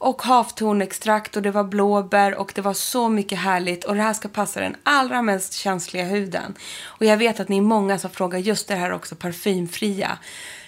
Och 0.01 0.21
havtornextrakt 0.21 1.35
och 1.35 1.41
det 1.41 1.51
var 1.51 1.63
blåbär 1.63 2.35
och 2.35 2.51
det 2.55 2.61
var 2.61 2.73
så 2.73 3.09
mycket 3.09 3.39
härligt 3.39 3.83
och 3.83 3.95
det 3.95 4.01
här 4.01 4.13
ska 4.13 4.27
passa 4.27 4.59
den 4.59 4.75
allra 4.83 5.21
mest 5.21 5.53
känsliga 5.53 6.03
huden. 6.03 6.55
Och 6.83 7.05
jag 7.05 7.17
vet 7.17 7.39
att 7.39 7.49
ni 7.49 7.57
är 7.57 7.61
många 7.61 7.99
som 7.99 8.09
frågar 8.09 8.39
just 8.39 8.67
det 8.67 8.75
här 8.75 8.91
också 8.91 9.15
parfymfria. 9.15 10.17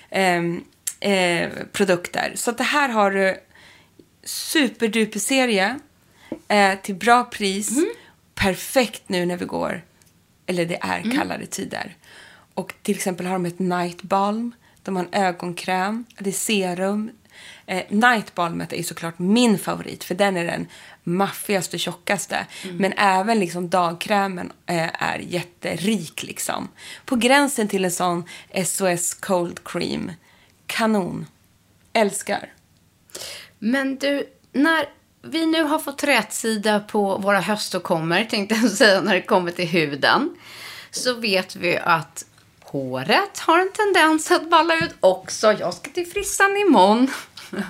ehm, 0.10 0.64
eh, 1.00 1.50
produkter. 1.72 2.32
Så 2.36 2.52
det 2.52 2.64
här 2.64 2.90
har 2.90 3.12
du 3.12 3.38
superduper 4.24 5.20
serie 5.20 5.80
eh, 6.48 6.80
till 6.82 6.96
bra 6.96 7.24
pris. 7.24 7.80
Perfekt 8.36 9.10
nu 9.10 9.26
när 9.26 9.38
vi 9.38 9.46
går, 9.46 9.82
eller 10.46 10.66
det 10.66 10.78
är 10.82 11.18
kallare 11.18 11.46
tider. 11.46 11.96
Och 12.54 12.74
till 12.82 12.96
exempel 12.96 13.26
har 13.26 13.34
de 13.34 13.46
ett 13.46 13.60
night 13.60 14.02
balm. 14.02 14.52
De 14.84 14.96
har 14.96 15.04
en 15.04 15.24
ögonkräm, 15.24 16.06
det 16.20 16.30
är 16.30 16.34
serum. 16.34 17.12
Eh, 17.66 17.84
night 17.90 18.36
balmet 18.36 18.74
är 18.74 18.84
såklart 18.84 19.20
min 19.20 19.60
favorit 19.60 20.04
för 20.04 20.16
den 20.16 20.38
är 20.38 20.46
den 20.46 20.68
maffigaste, 21.04 21.78
tjockaste. 21.78 22.46
Men 22.72 22.94
även 22.98 23.40
liksom 23.40 23.70
dagkrämen 23.70 24.52
eh, 24.66 25.04
är 25.04 25.20
jätterik 25.20 26.24
liksom. 26.24 26.68
På 27.06 27.16
gränsen 27.16 27.68
till 27.68 27.86
en 27.86 27.92
sån 27.92 28.24
SOS 28.66 29.14
Cold 29.14 29.64
Cream. 29.64 30.12
Kanon. 30.68 31.26
Älskar. 31.94 32.54
Men 33.60 33.96
du, 33.96 34.30
när 34.52 34.86
vi 35.22 35.46
nu 35.46 35.64
har 35.64 35.80
fått 35.80 36.04
rätsida 36.04 36.80
på 36.80 37.18
våra 37.18 37.40
höståkommor, 37.40 38.24
tänkte 38.24 38.56
jag 38.56 38.72
säga, 38.72 39.02
när 39.02 39.14
det 39.14 39.22
kommer 39.22 39.52
till 39.52 39.68
huden, 39.68 40.36
så 40.92 41.14
vet 41.14 41.56
vi 41.56 41.78
att 41.78 42.26
håret 42.72 43.40
har 43.40 43.60
en 43.60 43.72
tendens 43.72 44.32
att 44.32 44.50
balla 44.50 44.76
ut 44.76 44.96
också. 45.00 45.54
Jag 45.54 45.74
ska 45.74 45.92
till 45.92 46.08
frissan 46.08 46.58
imorgon. 46.58 47.12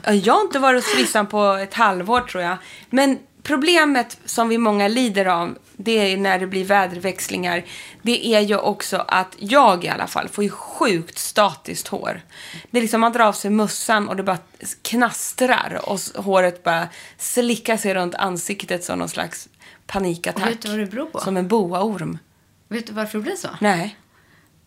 Ja, 0.05 0.13
Jag 0.13 0.33
har 0.33 0.41
inte 0.41 0.59
varit 0.59 0.83
hos 0.83 0.93
frissan 0.93 1.27
på 1.27 1.45
ett 1.45 1.73
halvår 1.73 2.21
tror 2.21 2.43
jag. 2.43 2.57
Men 2.89 3.19
problemet 3.43 4.17
som 4.25 4.49
vi 4.49 4.57
många 4.57 4.87
lider 4.87 5.25
av, 5.25 5.57
det 5.77 6.13
är 6.13 6.17
när 6.17 6.39
det 6.39 6.47
blir 6.47 6.65
väderväxlingar. 6.65 7.63
Det 8.01 8.35
är 8.35 8.39
ju 8.39 8.57
också 8.57 9.05
att 9.07 9.35
jag 9.37 9.85
i 9.85 9.89
alla 9.89 10.07
fall 10.07 10.29
får 10.29 10.43
ju 10.43 10.49
sjukt 10.49 11.17
statiskt 11.17 11.87
hår. 11.87 12.21
Det 12.71 12.77
är 12.77 12.81
liksom 12.81 13.01
man 13.01 13.11
drar 13.13 13.25
av 13.25 13.33
sig 13.33 13.51
mössan 13.51 14.09
och 14.09 14.15
det 14.15 14.23
bara 14.23 14.37
knastrar 14.81 15.79
och 15.83 15.99
håret 16.23 16.63
bara 16.63 16.87
slickar 17.17 17.77
sig 17.77 17.93
runt 17.93 18.15
ansiktet 18.15 18.83
som 18.83 18.99
någon 18.99 19.09
slags 19.09 19.49
panikattack. 19.87 20.43
Och 20.43 20.49
vet 20.51 20.61
du 20.61 20.69
vad 20.69 20.79
det 20.79 20.85
beror 20.85 21.05
på? 21.05 21.19
Som 21.19 21.37
en 21.37 21.47
boaorm. 21.47 22.17
Vet 22.67 22.87
du 22.87 22.93
varför 22.93 23.17
det 23.17 23.23
blir 23.23 23.35
så? 23.35 23.49
Nej. 23.59 23.97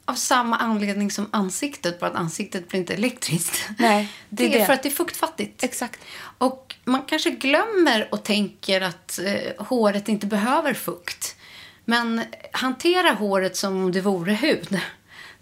Av 0.05 0.15
samma 0.15 0.57
anledning 0.57 1.11
som 1.11 1.29
ansiktet, 1.31 2.01
bara 2.01 2.11
att 2.11 2.17
ansiktet 2.17 2.69
blir 2.69 2.81
inte 2.81 2.95
elektriskt. 2.95 3.69
Nej, 3.79 4.13
det 4.29 4.49
det 4.49 4.55
är 4.55 4.59
det. 4.59 4.67
för 4.67 4.73
att 4.73 4.83
det 4.83 4.89
är 4.89 4.91
fuktfattigt. 4.91 5.65
Exakt. 5.65 6.01
Och 6.39 6.75
man 6.85 7.03
kanske 7.03 7.31
glömmer 7.31 8.09
och 8.13 8.23
tänker 8.23 8.81
att 8.81 9.19
eh, 9.19 9.65
håret 9.67 10.09
inte 10.09 10.27
behöver 10.27 10.75
fukt. 10.75 11.37
Men 11.85 12.23
hantera 12.53 13.13
håret 13.13 13.57
som 13.57 13.77
om 13.77 13.93
det 13.93 14.01
vore 14.01 14.33
hud. 14.33 14.81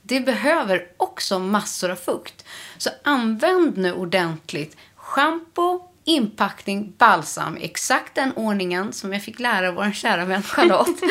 Det 0.02 0.20
behöver 0.20 0.86
också 0.96 1.38
massor 1.38 1.90
av 1.90 1.96
fukt. 1.96 2.44
Så 2.78 2.90
använd 3.04 3.76
nu 3.76 3.92
ordentligt 3.92 4.76
shampoo, 4.96 5.91
inpackning, 6.04 6.94
balsam. 6.98 7.58
Exakt 7.60 8.14
den 8.14 8.32
ordningen 8.32 8.92
som 8.92 9.12
jag 9.12 9.22
fick 9.22 9.38
lära 9.38 9.72
vår 9.72 9.92
kära 9.92 10.24
vän 10.24 10.42
Charlotte. 10.42 11.02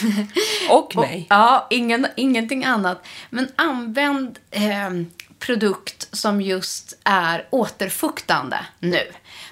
Och 0.70 0.96
mig. 0.96 1.26
Ja, 1.30 1.66
ingen, 1.70 2.06
ingenting 2.16 2.64
annat. 2.64 3.06
Men 3.30 3.48
använd 3.56 4.38
eh, 4.50 4.90
produkt 5.38 6.08
som 6.16 6.40
just 6.40 6.98
är 7.04 7.46
återfuktande 7.50 8.66
nu. 8.78 9.02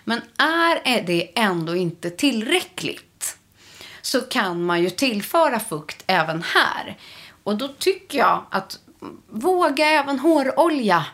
Men 0.04 0.20
är 0.38 1.02
det 1.06 1.30
ändå 1.34 1.76
inte 1.76 2.10
tillräckligt 2.10 3.36
så 4.02 4.20
kan 4.20 4.64
man 4.64 4.82
ju 4.82 4.90
tillföra 4.90 5.60
fukt 5.60 6.04
även 6.06 6.42
här. 6.42 6.98
Och 7.44 7.56
då 7.56 7.68
tycker 7.68 8.18
jag 8.18 8.44
att 8.50 8.78
våga 9.28 9.86
även 9.86 10.18
hårolja. 10.18 11.06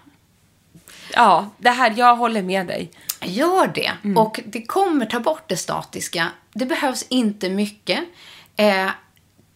Ja, 1.15 1.51
det 1.59 1.71
här, 1.71 1.95
jag 1.97 2.17
håller 2.17 2.43
med 2.43 2.67
dig. 2.67 2.91
Gör 3.25 3.67
det. 3.67 3.93
Och 4.17 4.41
det 4.47 4.63
kommer 4.63 5.07
ta 5.07 5.21
bort 5.21 5.45
det 5.47 5.57
statiska. 5.57 6.29
Det 6.53 6.67
behövs 6.67 7.07
inte 7.09 7.51
mycket. 7.51 8.01
Eh, 8.57 8.91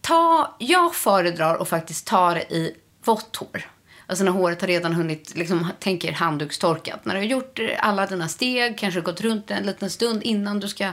ta, 0.01 0.55
jag 0.59 0.95
föredrar 0.95 1.61
att 1.61 1.69
faktiskt 1.69 2.07
ta 2.07 2.33
det 2.33 2.53
i 2.53 2.75
vått 3.03 3.35
hår. 3.35 3.71
Alltså 4.09 4.23
när 4.23 4.31
håret 4.31 4.61
har 4.61 4.67
redan 4.67 4.93
hunnit, 4.93 5.35
liksom, 5.35 5.67
tänker 5.79 6.11
handdukstorkat. 6.11 7.05
När 7.05 7.13
du 7.13 7.19
har 7.19 7.25
gjort 7.25 7.59
alla 7.79 8.05
dina 8.05 8.27
steg, 8.27 8.77
kanske 8.77 9.01
gått 9.01 9.21
runt 9.21 9.51
en 9.51 9.63
liten 9.63 9.89
stund 9.89 10.23
innan 10.23 10.59
du 10.59 10.67
ska 10.67 10.91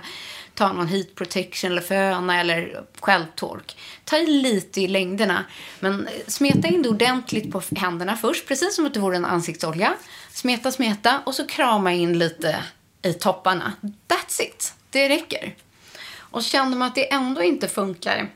ta 0.54 0.72
någon 0.72 0.88
heat 0.88 1.14
protection 1.14 1.70
eller 1.70 1.82
föna 1.82 2.40
eller 2.40 2.84
självtork. 3.00 3.76
Ta 4.04 4.16
i 4.16 4.26
lite 4.26 4.80
i 4.80 4.88
längderna, 4.88 5.44
men 5.80 6.08
smeta 6.26 6.68
in 6.68 6.82
det 6.82 6.88
ordentligt 6.88 7.52
på 7.52 7.62
händerna 7.76 8.16
först, 8.16 8.48
precis 8.48 8.76
som 8.76 8.86
att 8.86 8.94
det 8.94 9.00
vore 9.00 9.16
en 9.16 9.24
ansiktsolja. 9.24 9.94
Smeta, 10.30 10.72
smeta 10.72 11.22
och 11.26 11.34
så 11.34 11.46
krama 11.46 11.92
in 11.92 12.18
lite 12.18 12.64
i 13.02 13.12
topparna. 13.12 13.72
That's 14.08 14.42
it. 14.42 14.74
Det 14.90 15.08
räcker. 15.08 15.54
Och 16.16 16.42
känner 16.42 16.76
man 16.76 16.88
att 16.88 16.94
det 16.94 17.12
ändå 17.12 17.42
inte 17.42 17.68
funkar 17.68 18.28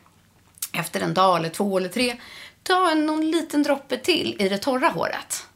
efter 0.73 1.01
en 1.01 1.15
dag 1.15 1.37
eller 1.37 1.49
två 1.49 1.79
eller 1.79 1.89
tre, 1.89 2.17
ta 2.63 2.91
en, 2.91 3.07
någon 3.07 3.31
liten 3.31 3.63
droppe 3.63 3.99
till 3.99 4.37
i 4.39 4.49
det 4.49 4.59
torra 4.59 4.89
håret. 4.89 5.47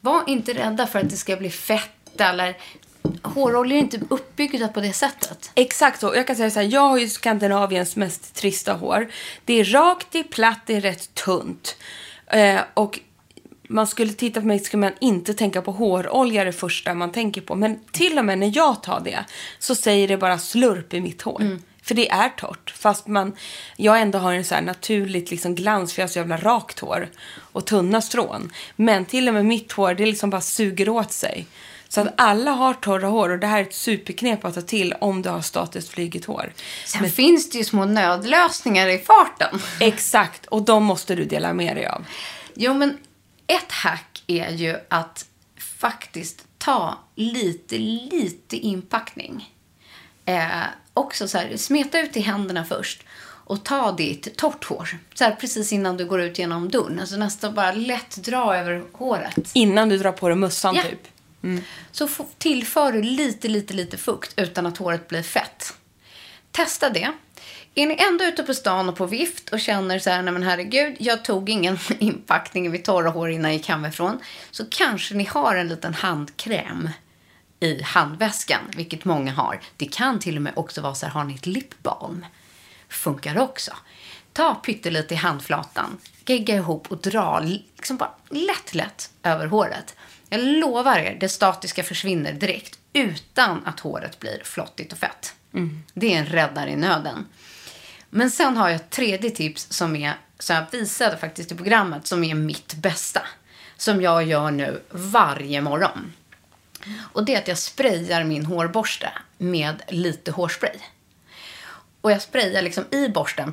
Var 0.00 0.24
inte 0.26 0.54
rädda 0.54 0.86
för 0.86 0.98
att 0.98 1.10
det 1.10 1.16
ska 1.16 1.36
bli 1.36 1.50
fett 1.50 2.20
eller 2.20 2.56
håroljor 3.22 3.76
är 3.76 3.80
inte 3.80 4.00
uppbyggda 4.08 4.68
på 4.68 4.80
det 4.80 4.92
sättet. 4.92 5.50
Exakt 5.54 6.00
så. 6.00 6.14
Jag 6.14 6.26
kan 6.26 6.36
säga 6.36 6.50
så 6.50 6.60
här, 6.60 6.68
jag 6.72 6.80
har 6.80 6.98
ju 6.98 7.08
Skandinaviens 7.08 7.96
mest 7.96 8.34
trista 8.34 8.72
hår. 8.72 9.08
Det 9.44 9.60
är 9.60 9.64
rakt, 9.64 10.06
det 10.10 10.18
är 10.18 10.24
platt, 10.24 10.60
det 10.66 10.74
är 10.74 10.80
rätt 10.80 11.14
tunt. 11.14 11.76
Eh, 12.26 12.60
och 12.74 13.00
man 13.68 13.86
skulle 13.86 14.12
titta 14.12 14.40
på 14.40 14.46
mig 14.46 14.58
skulle 14.58 14.80
man 14.80 14.92
inte 15.00 15.34
tänka 15.34 15.62
på 15.62 15.72
hårolja 15.72 16.44
det 16.44 16.52
första 16.52 16.94
man 16.94 17.12
tänker 17.12 17.40
på. 17.40 17.54
Men 17.54 17.80
till 17.92 18.18
och 18.18 18.24
med 18.24 18.38
när 18.38 18.56
jag 18.56 18.82
tar 18.82 19.00
det 19.00 19.24
så 19.58 19.74
säger 19.74 20.08
det 20.08 20.16
bara 20.16 20.38
slurp 20.38 20.94
i 20.94 21.00
mitt 21.00 21.22
hår. 21.22 21.58
För 21.82 21.94
det 21.94 22.10
är 22.10 22.28
torrt. 22.28 22.70
Fast 22.76 23.06
man, 23.06 23.36
jag 23.76 24.00
ändå 24.00 24.18
har 24.18 24.32
en 24.32 24.44
så 24.44 24.54
här 24.54 24.62
naturligt 24.62 25.30
liksom 25.30 25.54
glans 25.54 25.92
för 25.92 26.02
jag 26.02 26.08
har 26.08 26.12
så 26.12 26.18
jävla 26.18 26.36
rakt 26.36 26.78
hår. 26.78 27.08
Och 27.36 27.64
tunna 27.66 28.00
strån. 28.00 28.52
Men 28.76 29.04
till 29.04 29.28
och 29.28 29.34
med 29.34 29.44
mitt 29.44 29.72
hår, 29.72 29.94
det 29.94 30.06
liksom 30.06 30.30
bara 30.30 30.40
suger 30.40 30.88
åt 30.88 31.12
sig. 31.12 31.46
Så 31.88 32.00
att 32.00 32.14
alla 32.16 32.50
har 32.50 32.74
torra 32.74 33.06
hår 33.08 33.28
och 33.30 33.38
det 33.38 33.46
här 33.46 33.58
är 33.58 33.62
ett 33.62 33.74
superknep 33.74 34.44
att 34.44 34.54
ta 34.54 34.60
till 34.62 34.94
om 35.00 35.22
du 35.22 35.28
har 35.28 35.40
statiskt 35.40 35.88
flygigt 35.88 36.24
hår. 36.24 36.52
Sen 36.84 37.10
finns 37.10 37.50
det 37.50 37.58
ju 37.58 37.64
små 37.64 37.84
nödlösningar 37.84 38.88
i 38.88 38.98
farten. 38.98 39.60
Exakt, 39.80 40.46
och 40.46 40.62
de 40.62 40.84
måste 40.84 41.14
du 41.14 41.24
dela 41.24 41.52
med 41.52 41.76
dig 41.76 41.86
av. 41.86 42.04
Jo, 42.54 42.74
men 42.74 42.98
ett 43.46 43.72
hack 43.72 44.22
är 44.26 44.50
ju 44.50 44.76
att 44.88 45.26
faktiskt 45.78 46.44
ta 46.58 46.98
lite, 47.14 47.78
lite 47.78 48.56
inpackning. 48.56 49.54
Eh, 50.24 50.48
också 50.94 51.28
så 51.28 51.38
här, 51.38 51.56
smeta 51.56 52.00
ut 52.00 52.16
i 52.16 52.20
händerna 52.20 52.64
först 52.64 53.02
och 53.48 53.64
ta 53.64 53.92
ditt 53.92 54.36
torrt 54.36 54.64
hår. 54.64 54.98
Så 55.14 55.24
här, 55.24 55.36
precis 55.40 55.72
innan 55.72 55.96
du 55.96 56.04
går 56.06 56.20
ut 56.20 56.38
genom 56.38 56.68
dörren. 56.70 57.00
Alltså 57.00 57.16
nästan 57.16 57.54
bara 57.54 57.72
lätt 57.72 58.16
dra 58.16 58.56
över 58.56 58.84
håret. 58.92 59.50
Innan 59.52 59.88
du 59.88 59.98
drar 59.98 60.12
på 60.12 60.28
dig 60.28 60.36
mössan 60.38 60.74
Ja. 60.74 60.82
typ. 60.82 61.08
Mm. 61.46 61.62
Så 61.92 62.08
tillför 62.38 62.92
du 62.92 63.02
lite, 63.02 63.48
lite, 63.48 63.74
lite 63.74 63.98
fukt 63.98 64.34
utan 64.36 64.66
att 64.66 64.78
håret 64.78 65.08
blir 65.08 65.22
fett. 65.22 65.74
Testa 66.50 66.90
det. 66.90 67.12
Är 67.74 67.86
ni 67.86 67.96
ändå 67.98 68.24
ute 68.24 68.42
på 68.42 68.54
stan 68.54 68.88
och 68.88 68.96
på 68.96 69.06
vift 69.06 69.48
och 69.48 69.60
känner 69.60 69.98
så 69.98 70.10
här, 70.10 70.22
nej 70.22 70.32
men 70.32 70.42
herregud, 70.42 70.96
jag 70.98 71.24
tog 71.24 71.50
ingen 71.50 71.78
inpackning 71.98 72.70
vid 72.70 72.84
torra 72.84 73.10
hår 73.10 73.30
innan 73.30 73.50
jag 73.50 73.58
gick 73.58 73.68
hemifrån. 73.68 74.18
Så 74.50 74.64
kanske 74.70 75.14
ni 75.14 75.24
har 75.24 75.56
en 75.56 75.68
liten 75.68 75.94
handkräm 75.94 76.88
i 77.60 77.82
handväskan, 77.82 78.60
vilket 78.76 79.04
många 79.04 79.32
har. 79.32 79.60
Det 79.76 79.86
kan 79.86 80.18
till 80.18 80.36
och 80.36 80.42
med 80.42 80.52
också 80.56 80.80
vara 80.80 80.94
så 80.94 81.06
här, 81.06 81.12
har 81.12 81.24
ni 81.24 81.34
ett 81.34 81.46
lipbalm? 81.46 82.26
Funkar 82.88 83.38
också. 83.38 83.72
Ta 84.32 84.54
pyttelite 84.54 85.14
i 85.14 85.16
handflatan, 85.16 85.98
gegga 86.26 86.54
ihop 86.54 86.90
och 86.90 86.98
dra 86.98 87.40
liksom 87.40 87.96
bara 87.96 88.14
lätt, 88.30 88.74
lätt 88.74 89.10
över 89.22 89.46
håret. 89.46 89.96
Jag 90.28 90.40
lovar 90.40 90.98
er, 90.98 91.16
det 91.20 91.28
statiska 91.28 91.82
försvinner 91.82 92.32
direkt 92.32 92.78
utan 92.92 93.66
att 93.66 93.80
håret 93.80 94.20
blir 94.20 94.40
flottigt 94.44 94.92
och 94.92 94.98
fett. 94.98 95.34
Det 95.94 96.14
är 96.14 96.18
en 96.18 96.26
räddare 96.26 96.70
i 96.70 96.76
nöden. 96.76 97.26
Men 98.10 98.30
sen 98.30 98.56
har 98.56 98.68
jag 98.68 98.76
ett 98.76 98.90
tredje 98.90 99.30
tips 99.30 99.72
som 99.72 99.96
är, 99.96 100.14
som 100.38 100.56
jag 100.56 100.64
visade 100.70 101.16
faktiskt 101.16 101.52
i 101.52 101.54
programmet, 101.54 102.06
som 102.06 102.24
är 102.24 102.34
mitt 102.34 102.74
bästa. 102.74 103.22
Som 103.76 104.02
jag 104.02 104.24
gör 104.24 104.50
nu 104.50 104.82
varje 104.90 105.60
morgon. 105.60 106.12
Och 107.12 107.24
det 107.24 107.34
är 107.34 107.38
att 107.38 107.48
jag 107.48 107.58
sprayar 107.58 108.24
min 108.24 108.46
hårborste 108.46 109.12
med 109.38 109.82
lite 109.88 110.30
hårspray. 110.30 110.78
Och 112.00 112.12
jag 112.12 112.22
sprayar 112.22 112.62
liksom 112.62 112.84
i 112.90 113.08
borsten 113.08 113.52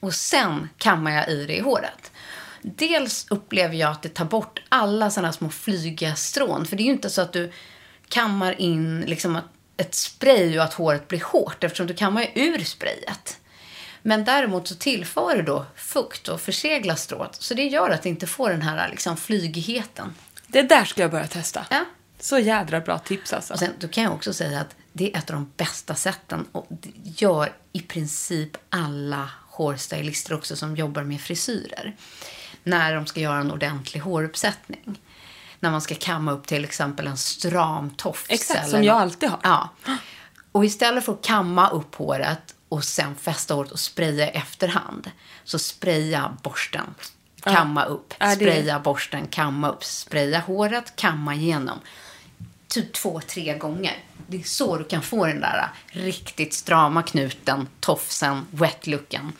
och 0.00 0.14
sen 0.14 0.68
kammar 0.78 1.10
jag 1.10 1.28
i 1.28 1.46
det 1.46 1.56
i 1.56 1.60
håret. 1.60 2.10
Dels 2.76 3.26
upplever 3.30 3.74
jag 3.74 3.90
att 3.90 4.02
det 4.02 4.08
tar 4.08 4.24
bort 4.24 4.62
alla 4.68 5.10
sådana 5.10 5.32
små 5.32 5.50
flygiga 5.50 6.14
strån. 6.14 6.66
För 6.66 6.76
det 6.76 6.82
är 6.82 6.84
ju 6.84 6.92
inte 6.92 7.10
så 7.10 7.20
att 7.20 7.32
du 7.32 7.52
kammar 8.08 8.60
in 8.60 9.00
liksom 9.00 9.38
ett 9.76 9.94
spray 9.94 10.58
och 10.58 10.64
att 10.64 10.74
håret 10.74 11.08
blir 11.08 11.20
hårt 11.20 11.64
eftersom 11.64 11.86
du 11.86 11.94
kammar 11.94 12.22
ju 12.22 12.28
ur 12.34 12.64
sprayet. 12.64 13.40
Men 14.02 14.24
däremot 14.24 14.68
så 14.68 14.74
tillför 14.74 15.36
du 15.36 15.42
då 15.42 15.66
fukt 15.76 16.28
och 16.28 16.40
förseglar 16.40 16.94
strået. 16.94 17.34
Så 17.34 17.54
det 17.54 17.66
gör 17.66 17.90
att 17.90 18.02
det 18.02 18.08
inte 18.08 18.26
får 18.26 18.50
den 18.50 18.62
här 18.62 18.88
liksom 18.90 19.16
flygigheten. 19.16 20.14
Det 20.46 20.62
där 20.62 20.84
ska 20.84 21.02
jag 21.02 21.10
börja 21.10 21.26
testa. 21.26 21.66
Ja. 21.70 21.84
Så 22.20 22.38
jädra 22.38 22.80
bra 22.80 22.98
tips 22.98 23.32
alltså. 23.32 23.52
Och 23.52 23.58
sen, 23.58 23.72
då 23.78 23.88
kan 23.88 24.04
jag 24.04 24.12
också 24.12 24.32
säga 24.32 24.60
att 24.60 24.76
det 24.92 25.12
är 25.12 25.18
ett 25.18 25.30
av 25.30 25.36
de 25.36 25.52
bästa 25.56 25.94
sätten 25.94 26.46
och 26.52 26.66
det 26.68 26.90
gör 27.04 27.52
i 27.72 27.80
princip 27.80 28.56
alla 28.68 29.30
hårstylister 29.48 30.34
också 30.34 30.56
som 30.56 30.76
jobbar 30.76 31.02
med 31.02 31.20
frisyrer. 31.20 31.96
När 32.68 32.94
de 32.94 33.06
ska 33.06 33.20
göra 33.20 33.38
en 33.38 33.50
ordentlig 33.52 34.00
håruppsättning. 34.00 35.00
När 35.60 35.70
man 35.70 35.80
ska 35.80 35.94
kamma 35.94 36.32
upp 36.32 36.46
till 36.46 36.64
exempel 36.64 37.06
en 37.06 37.16
stram 37.16 37.90
tofs. 37.90 38.24
Exakt, 38.28 38.60
eller 38.60 38.70
som 38.70 38.84
jag 38.84 38.96
alltid 38.96 39.28
har. 39.28 39.38
Ja. 39.42 39.68
Och 40.52 40.64
istället 40.64 41.04
för 41.04 41.12
att 41.12 41.24
kamma 41.24 41.68
upp 41.70 41.94
håret 41.94 42.54
och 42.68 42.84
sen 42.84 43.14
fästa 43.14 43.54
håret 43.54 43.72
och 43.72 43.80
spraya 43.80 44.28
efterhand. 44.28 45.10
Så 45.44 45.58
spraya 45.58 46.36
borsten, 46.42 46.94
kamma 47.42 47.84
upp, 47.84 48.14
det- 48.18 48.34
spraya 48.36 48.80
borsten, 48.80 49.26
kamma 49.26 49.68
upp, 49.68 49.84
spraya 49.84 50.40
håret, 50.40 50.92
kamma 50.96 51.34
igenom. 51.34 51.78
Typ 52.68 52.92
två, 52.92 53.20
tre 53.26 53.58
gånger. 53.58 53.96
Det 54.26 54.36
är 54.36 54.42
så 54.42 54.76
du 54.76 54.84
kan 54.84 55.02
få 55.02 55.26
den 55.26 55.40
där 55.40 55.68
riktigt 55.86 56.54
strama 56.54 57.02
knuten, 57.02 57.68
tofsen, 57.80 58.46
wet-looken. 58.50 59.32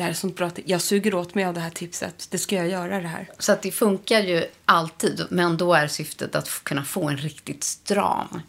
Det 0.00 0.04
här 0.04 0.10
är 0.10 0.14
sånt 0.14 0.36
bra 0.36 0.50
Jag 0.64 0.80
suger 0.80 1.14
åt 1.14 1.34
mig 1.34 1.44
av 1.44 1.54
det 1.54 1.60
här 1.60 1.70
tipset. 1.70 2.26
Det 2.30 2.38
ska 2.38 2.56
jag 2.56 2.68
göra 2.68 3.00
det 3.00 3.08
här. 3.08 3.28
Så 3.38 3.52
att 3.52 3.62
det 3.62 3.70
funkar 3.70 4.20
ju 4.20 4.44
alltid, 4.64 5.26
men 5.30 5.56
då 5.56 5.74
är 5.74 5.86
syftet 5.88 6.34
att 6.34 6.64
kunna 6.64 6.84
få 6.84 7.08
en 7.08 7.16
riktigt 7.16 7.64
stram 7.64 8.40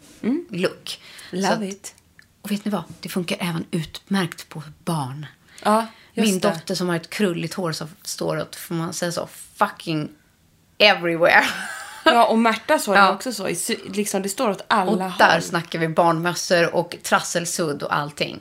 look. 0.49 0.99
Love 1.31 1.47
att- 1.53 1.61
it. 1.61 1.95
Och 2.41 2.51
vet 2.51 2.65
ni 2.65 2.71
vad? 2.71 2.83
Det 2.99 3.09
funkar 3.09 3.37
även 3.39 3.65
utmärkt 3.71 4.49
på 4.49 4.63
barn. 4.85 5.25
Ja, 5.63 5.85
Min 6.13 6.39
det. 6.39 6.49
dotter 6.49 6.75
som 6.75 6.89
har 6.89 6.95
ett 6.95 7.09
krulligt 7.09 7.53
hår 7.53 7.71
så 7.71 7.87
står 8.03 8.35
det, 8.35 8.55
får 8.55 8.75
man 8.75 8.93
säga 8.93 9.11
så, 9.11 9.27
fucking 9.55 10.09
everywhere. 10.77 11.43
Ja, 12.05 12.25
och 12.27 12.39
Märta 12.39 12.79
så 12.79 12.93
är 12.93 12.97
Ja. 12.97 13.13
också 13.13 13.33
så. 13.33 13.47
Liksom, 13.85 14.21
det 14.21 14.29
står 14.29 14.49
åt 14.49 14.65
alla 14.67 14.91
Och 14.91 14.99
håll. 15.01 15.13
där 15.19 15.39
snackar 15.39 15.79
vi 15.79 15.87
barnmössor 15.87 16.75
och 16.75 16.95
trasselsudd 17.03 17.83
och 17.83 17.95
allting. 17.95 18.39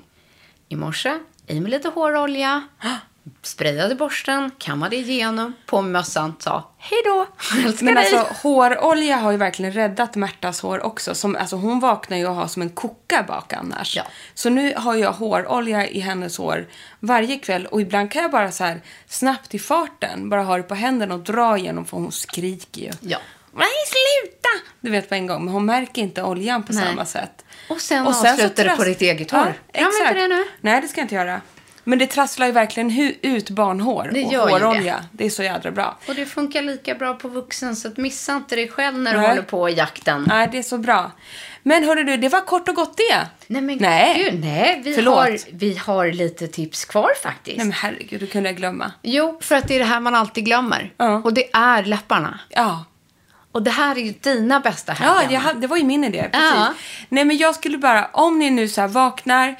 I 0.68 0.76
morse, 0.76 1.18
i 1.50 1.60
med 1.60 1.70
lite 1.70 1.88
hårolja, 1.88 2.68
sprayade 3.42 3.94
borsten, 3.94 4.50
kammade 4.58 4.96
igenom, 4.96 5.52
på 5.66 5.82
med 5.82 5.92
mössan, 5.92 6.34
sa 6.38 6.70
hej 6.78 6.98
då, 7.04 7.26
älskar 7.66 7.84
Men 7.84 7.94
dig. 7.94 8.14
alltså 8.14 8.34
hårolja 8.42 9.16
har 9.16 9.30
ju 9.30 9.36
verkligen 9.36 9.72
räddat 9.72 10.16
Märtas 10.16 10.60
hår 10.60 10.82
också. 10.86 11.14
Som, 11.14 11.36
alltså, 11.36 11.56
hon 11.56 11.80
vaknar 11.80 12.16
ju 12.16 12.26
och 12.26 12.34
har 12.34 12.46
som 12.46 12.62
en 12.62 12.70
koka 12.70 13.22
bak 13.28 13.52
annars. 13.52 13.96
Ja. 13.96 14.02
Så 14.34 14.50
nu 14.50 14.74
har 14.76 14.94
jag 14.94 15.12
hårolja 15.12 15.88
i 15.88 16.00
hennes 16.00 16.38
hår 16.38 16.66
varje 17.00 17.38
kväll. 17.38 17.66
Och 17.66 17.80
ibland 17.80 18.10
kan 18.10 18.22
jag 18.22 18.30
bara 18.30 18.52
så 18.52 18.64
här 18.64 18.80
snabbt 19.06 19.54
i 19.54 19.58
farten 19.58 20.28
bara 20.28 20.42
ha 20.42 20.56
det 20.56 20.62
på 20.62 20.74
händerna 20.74 21.14
och 21.14 21.20
dra 21.20 21.58
igenom 21.58 21.84
för 21.84 21.96
hon 21.96 22.12
skriker 22.12 22.80
ju. 22.80 22.90
Ja. 23.00 23.18
Nej, 23.54 23.68
sluta! 23.86 24.70
Du 24.80 24.90
vet 24.90 25.08
på 25.08 25.14
en 25.14 25.26
gång. 25.26 25.44
Men 25.44 25.54
hon 25.54 25.64
märker 25.64 26.02
inte 26.02 26.22
oljan 26.22 26.62
på 26.62 26.72
Nej. 26.72 26.84
samma 26.84 27.04
sätt. 27.04 27.44
Och 27.70 27.80
sen 27.80 28.04
så 28.14 28.28
avslutar 28.28 28.64
du 28.64 28.76
på 28.76 28.84
ditt 28.84 29.00
eget 29.02 29.30
hår. 29.30 29.54
Ja, 29.72 29.80
exakt. 29.88 30.14
det 30.14 30.28
nu? 30.28 30.44
Nej, 30.60 30.80
det 30.80 30.88
ska 30.88 31.00
jag 31.00 31.04
inte 31.04 31.14
göra. 31.14 31.40
Men 31.84 31.98
det 31.98 32.06
trasslar 32.06 32.46
ju 32.46 32.52
verkligen 32.52 33.14
ut 33.22 33.50
barnhår 33.50 34.10
Det 34.14 34.24
och 34.24 34.32
ju 34.32 34.38
det. 34.38 34.44
hårolja. 34.52 35.04
Det. 35.12 35.26
är 35.26 35.30
så 35.30 35.42
jädra 35.42 35.70
bra. 35.70 35.98
Och 36.08 36.14
det 36.14 36.26
funkar 36.26 36.62
lika 36.62 36.94
bra 36.94 37.14
på 37.14 37.28
vuxen, 37.28 37.76
så 37.76 37.88
att 37.88 37.96
missa 37.96 38.36
inte 38.36 38.56
dig 38.56 38.68
själv 38.68 38.98
när 38.98 39.12
du 39.12 39.18
Nej. 39.18 39.28
håller 39.28 39.42
på 39.42 39.68
i 39.68 39.72
jakten. 39.74 40.24
Nej, 40.28 40.48
det 40.52 40.58
är 40.58 40.62
så 40.62 40.78
bra. 40.78 41.10
Men 41.62 41.84
hörru 41.84 42.04
du, 42.04 42.16
det 42.16 42.28
var 42.28 42.40
kort 42.40 42.68
och 42.68 42.74
gott 42.74 42.96
det. 42.96 43.26
Nej, 43.46 43.62
men 43.62 43.78
Nej. 43.80 44.24
gud, 44.30 44.40
nej. 44.44 44.80
Vi 44.84 44.94
Förlåt. 44.94 45.14
har, 45.16 45.38
vi 45.52 45.76
har 45.76 46.06
lite 46.12 46.48
tips 46.48 46.84
kvar 46.84 47.10
faktiskt. 47.22 47.56
Nej 47.56 47.66
men 47.66 47.72
herregud, 47.72 48.20
det 48.20 48.26
kunde 48.26 48.48
jag 48.48 48.56
glömma. 48.56 48.92
Jo, 49.02 49.38
för 49.42 49.56
att 49.56 49.68
det 49.68 49.74
är 49.74 49.78
det 49.78 49.84
här 49.84 50.00
man 50.00 50.14
alltid 50.14 50.44
glömmer. 50.44 50.92
Ja. 50.96 51.14
Och 51.24 51.32
det 51.34 51.50
är 51.52 51.84
läpparna. 51.84 52.40
Ja. 52.48 52.84
Och 53.52 53.62
det 53.62 53.70
här 53.70 53.98
är 53.98 54.02
ju 54.02 54.12
dina 54.12 54.60
bästa 54.60 54.92
här 54.92 55.06
Ja, 55.06 55.30
jag 55.30 55.60
det 55.60 55.66
var 55.66 55.76
ju 55.76 55.84
min 55.84 56.04
idé. 56.04 56.28
Precis. 56.32 56.50
Ja. 56.54 56.74
Nej, 57.08 57.24
men 57.24 57.36
jag 57.36 57.54
skulle 57.54 57.78
bara, 57.78 58.06
om 58.12 58.38
ni 58.38 58.50
nu 58.50 58.68
så 58.68 58.86
vaknar, 58.86 59.56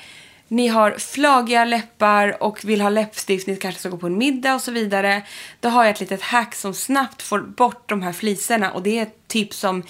ni 0.49 0.69
har 0.69 0.93
flagiga 0.99 1.65
läppar 1.65 2.43
och 2.43 2.65
vill 2.65 2.81
ha 2.81 2.89
läppstift, 2.89 3.47
ni 3.47 3.57
kanske 3.57 3.81
ska 3.81 3.89
gå 3.89 3.97
på 3.97 4.07
en 4.07 4.19
middag 4.19 4.55
och 4.55 4.61
så 4.61 4.71
vidare. 4.71 5.23
Då 5.61 5.69
har 5.69 5.85
jag 5.85 5.91
ett 5.91 6.01
litet 6.01 6.23
hack 6.23 6.55
som 6.55 6.75
snabbt 6.75 7.23
får 7.23 7.41
bort 7.41 7.89
de 7.89 8.03
här 8.03 8.13
fliserna. 8.13 8.71
Och 8.71 8.83
det 8.83 8.99
är 8.99 9.03
ett 9.03 9.29
tips 9.29 9.57
som 9.59 9.83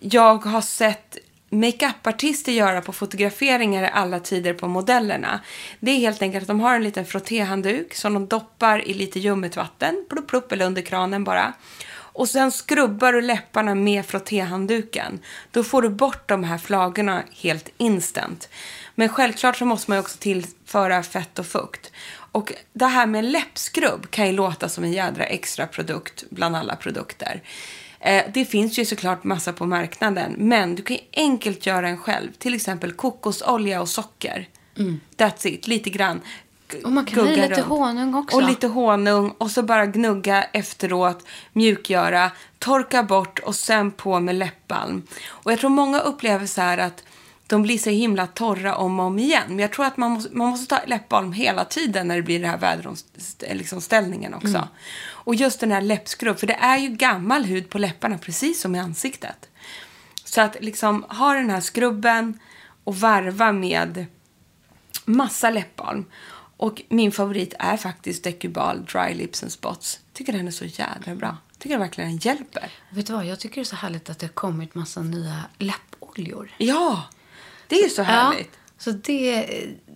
jag 0.00 0.44
har 0.44 0.60
sett 0.60 1.18
makeupartister 1.50 2.52
göra 2.52 2.80
på 2.80 2.92
fotograferingar 2.92 3.84
i 3.84 3.90
alla 3.92 4.20
tider 4.20 4.54
på 4.54 4.68
modellerna. 4.68 5.40
Det 5.80 5.90
är 5.90 5.96
helt 5.96 6.22
enkelt 6.22 6.42
att 6.42 6.48
de 6.48 6.60
har 6.60 6.74
en 6.74 6.84
liten 6.84 7.06
frottéhandduk 7.06 7.94
som 7.94 8.14
de 8.14 8.26
doppar 8.26 8.88
i 8.88 8.94
lite 8.94 9.20
ljummet 9.20 9.56
vatten, 9.56 10.04
plupp, 10.08 10.28
plupp, 10.28 10.52
eller 10.52 10.66
under 10.66 10.82
kranen 10.82 11.24
bara. 11.24 11.52
Och 12.16 12.28
sen 12.28 12.52
skrubbar 12.52 13.12
du 13.12 13.20
läpparna 13.20 13.74
med 13.74 14.06
frottéhandduken. 14.06 15.20
Då 15.50 15.64
får 15.64 15.82
du 15.82 15.88
bort 15.88 16.28
de 16.28 16.44
här 16.44 16.58
flagorna 16.58 17.22
helt 17.42 17.68
instant. 17.76 18.48
Men 18.94 19.08
självklart 19.08 19.56
så 19.56 19.64
måste 19.64 19.90
man 19.90 19.96
ju 19.96 20.00
också 20.00 20.18
tillföra 20.18 21.02
fett 21.02 21.38
och 21.38 21.46
fukt. 21.46 21.92
Och 22.32 22.52
det 22.72 22.86
här 22.86 23.06
med 23.06 23.24
läppskrubb 23.24 24.10
kan 24.10 24.26
ju 24.26 24.32
låta 24.32 24.68
som 24.68 24.84
en 24.84 24.92
jädra 24.92 25.24
extra 25.24 25.66
produkt 25.66 26.24
bland 26.30 26.56
alla 26.56 26.76
produkter. 26.76 27.42
Eh, 28.00 28.24
det 28.34 28.44
finns 28.44 28.78
ju 28.78 28.84
såklart 28.84 29.24
massa 29.24 29.52
på 29.52 29.66
marknaden, 29.66 30.34
men 30.38 30.74
du 30.74 30.82
kan 30.82 30.96
ju 30.96 31.02
enkelt 31.12 31.66
göra 31.66 31.88
en 31.88 31.98
själv. 31.98 32.32
Till 32.32 32.54
exempel 32.54 32.92
kokosolja 32.92 33.80
och 33.80 33.88
socker. 33.88 34.48
That's 35.16 35.46
it, 35.46 35.66
lite 35.66 35.90
grann. 35.90 36.20
Och 36.84 36.92
man 36.92 37.04
kan 37.04 37.18
ha 37.18 37.34
lite 37.34 37.48
runt. 37.48 37.66
honung 37.66 38.14
också. 38.14 38.36
Och 38.36 38.42
lite 38.42 38.66
honung 38.66 39.34
och 39.38 39.50
så 39.50 39.62
bara 39.62 39.86
gnugga 39.86 40.42
efteråt, 40.42 41.26
mjukgöra, 41.52 42.30
torka 42.58 43.02
bort 43.02 43.38
och 43.38 43.54
sen 43.54 43.90
på 43.90 44.20
med 44.20 44.34
läppbalm. 44.34 45.02
Och 45.28 45.52
jag 45.52 45.58
tror 45.58 45.70
många 45.70 46.00
upplever 46.00 46.46
så 46.46 46.60
här 46.60 46.78
att 46.78 47.04
de 47.46 47.62
blir 47.62 47.78
så 47.78 47.90
himla 47.90 48.26
torra 48.26 48.76
om 48.76 49.00
och 49.00 49.06
om 49.06 49.18
igen. 49.18 49.44
Men 49.48 49.58
jag 49.58 49.72
tror 49.72 49.86
att 49.86 49.96
man 49.96 50.10
måste, 50.10 50.36
man 50.36 50.48
måste 50.48 50.76
ta 50.76 50.86
läppbalm 50.86 51.32
hela 51.32 51.64
tiden 51.64 52.08
när 52.08 52.16
det 52.16 52.22
blir 52.22 52.40
den 52.40 52.50
här 52.50 52.58
väderomställningen 52.58 54.32
liksom 54.32 54.56
också. 54.56 54.68
Och 55.08 55.34
just 55.34 55.60
den 55.60 55.72
här 55.72 55.80
läppskrubb, 55.80 56.38
för 56.38 56.46
det 56.46 56.54
är 56.60 56.76
ju 56.76 56.88
gammal 56.88 57.44
hud 57.44 57.70
på 57.70 57.78
läpparna 57.78 58.18
precis 58.18 58.60
som 58.60 58.74
i 58.74 58.78
ansiktet. 58.78 59.48
Så 60.24 60.40
att 60.40 60.56
liksom 60.60 61.02
ha 61.08 61.34
den 61.34 61.50
här 61.50 61.60
skrubben 61.60 62.40
och 62.84 62.96
varva 62.96 63.52
med 63.52 64.06
massa 65.04 65.50
läppbalm. 65.50 66.04
Och 66.56 66.82
min 66.88 67.12
favorit 67.12 67.54
är 67.58 67.76
faktiskt 67.76 68.24
Decubal 68.24 68.84
Dry 68.84 69.14
Lips 69.14 69.42
and 69.42 69.52
Spots. 69.52 70.00
Tycker 70.12 70.32
den 70.32 70.46
är 70.46 70.50
så 70.50 70.64
jävla 70.64 71.14
bra. 71.14 71.36
Tycker 71.58 71.78
verkligen 71.78 72.10
den 72.10 72.18
hjälper. 72.18 72.72
Vet 72.90 73.06
du 73.06 73.12
vad, 73.12 73.26
jag 73.26 73.40
tycker 73.40 73.54
det 73.54 73.62
är 73.62 73.64
så 73.64 73.76
härligt 73.76 74.10
att 74.10 74.18
det 74.18 74.26
har 74.26 74.32
kommit 74.32 74.74
massa 74.74 75.02
nya 75.02 75.42
läppoljor. 75.58 76.50
Ja, 76.58 77.04
det 77.68 77.76
är 77.76 77.82
ju 77.82 77.90
så 77.90 78.02
härligt. 78.02 78.50
Ja, 78.52 78.58
så 78.78 78.90
det, 78.90 79.46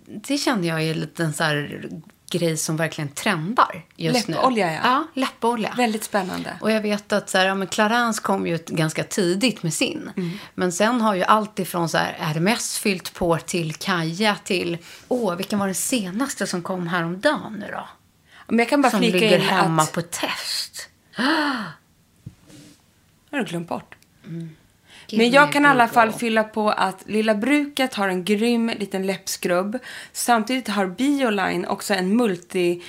det 0.06 0.38
kände 0.38 0.66
jag 0.66 0.82
är 0.82 0.90
en 0.90 1.00
liten 1.00 1.32
så 1.32 1.44
här 1.44 1.90
grej 2.30 2.56
som 2.56 2.76
verkligen 2.76 3.08
trendar 3.08 3.84
just 3.96 4.28
nu. 4.28 4.34
Läppolja, 4.34 4.72
ja. 4.72 4.80
Ja, 4.82 5.06
läppolja. 5.14 5.74
Väldigt 5.76 6.04
spännande. 6.04 6.58
Och 6.60 6.70
jag 6.70 6.80
vet 6.80 7.12
att 7.12 7.30
så 7.30 7.38
här, 7.38 7.46
ja, 7.46 7.54
men 7.54 7.68
Clarins 7.68 8.20
kom 8.20 8.46
ju 8.46 8.58
ganska 8.66 9.04
tidigt 9.04 9.62
med 9.62 9.74
sin. 9.74 10.10
Mm. 10.16 10.38
Men 10.54 10.72
sen 10.72 11.00
har 11.00 11.14
ju 11.14 11.22
allt 11.22 11.58
ifrån 11.58 11.88
så 11.88 11.98
här 11.98 12.16
Hermes 12.18 12.78
fyllt 12.78 13.14
på 13.14 13.38
till 13.38 13.74
Kaja 13.74 14.36
till... 14.44 14.78
Åh, 15.08 15.36
vilken 15.36 15.58
var 15.58 15.66
den 15.66 15.74
senaste 15.74 16.46
som 16.46 16.62
kom 16.62 16.86
häromdagen 16.86 17.52
nu 17.52 17.66
då? 17.72 17.88
Men 18.46 18.58
jag 18.58 18.68
kan 18.68 18.82
bara 18.82 18.90
som 18.90 19.00
ligger 19.00 19.38
hemma 19.38 19.82
att... 19.82 19.92
på 19.92 20.02
test. 20.02 20.88
har 23.30 23.38
du 23.38 23.44
glömt 23.44 23.68
bort. 23.68 23.94
Give 24.24 24.48
Men 25.12 25.30
jag 25.30 25.52
kan 25.52 25.64
i 25.64 25.68
alla 25.68 25.88
fall 25.88 26.12
fylla 26.12 26.44
på 26.44 26.70
att 26.70 27.02
Lilla 27.06 27.34
Bruket 27.34 27.94
har 27.94 28.08
en 28.08 28.24
grym 28.24 28.72
liten 28.78 29.06
läppskrubb. 29.06 29.78
Samtidigt 30.12 30.68
har 30.68 30.86
Bioline 30.86 31.66
också 31.66 31.94
en 31.94 32.16
multi, 32.16 32.82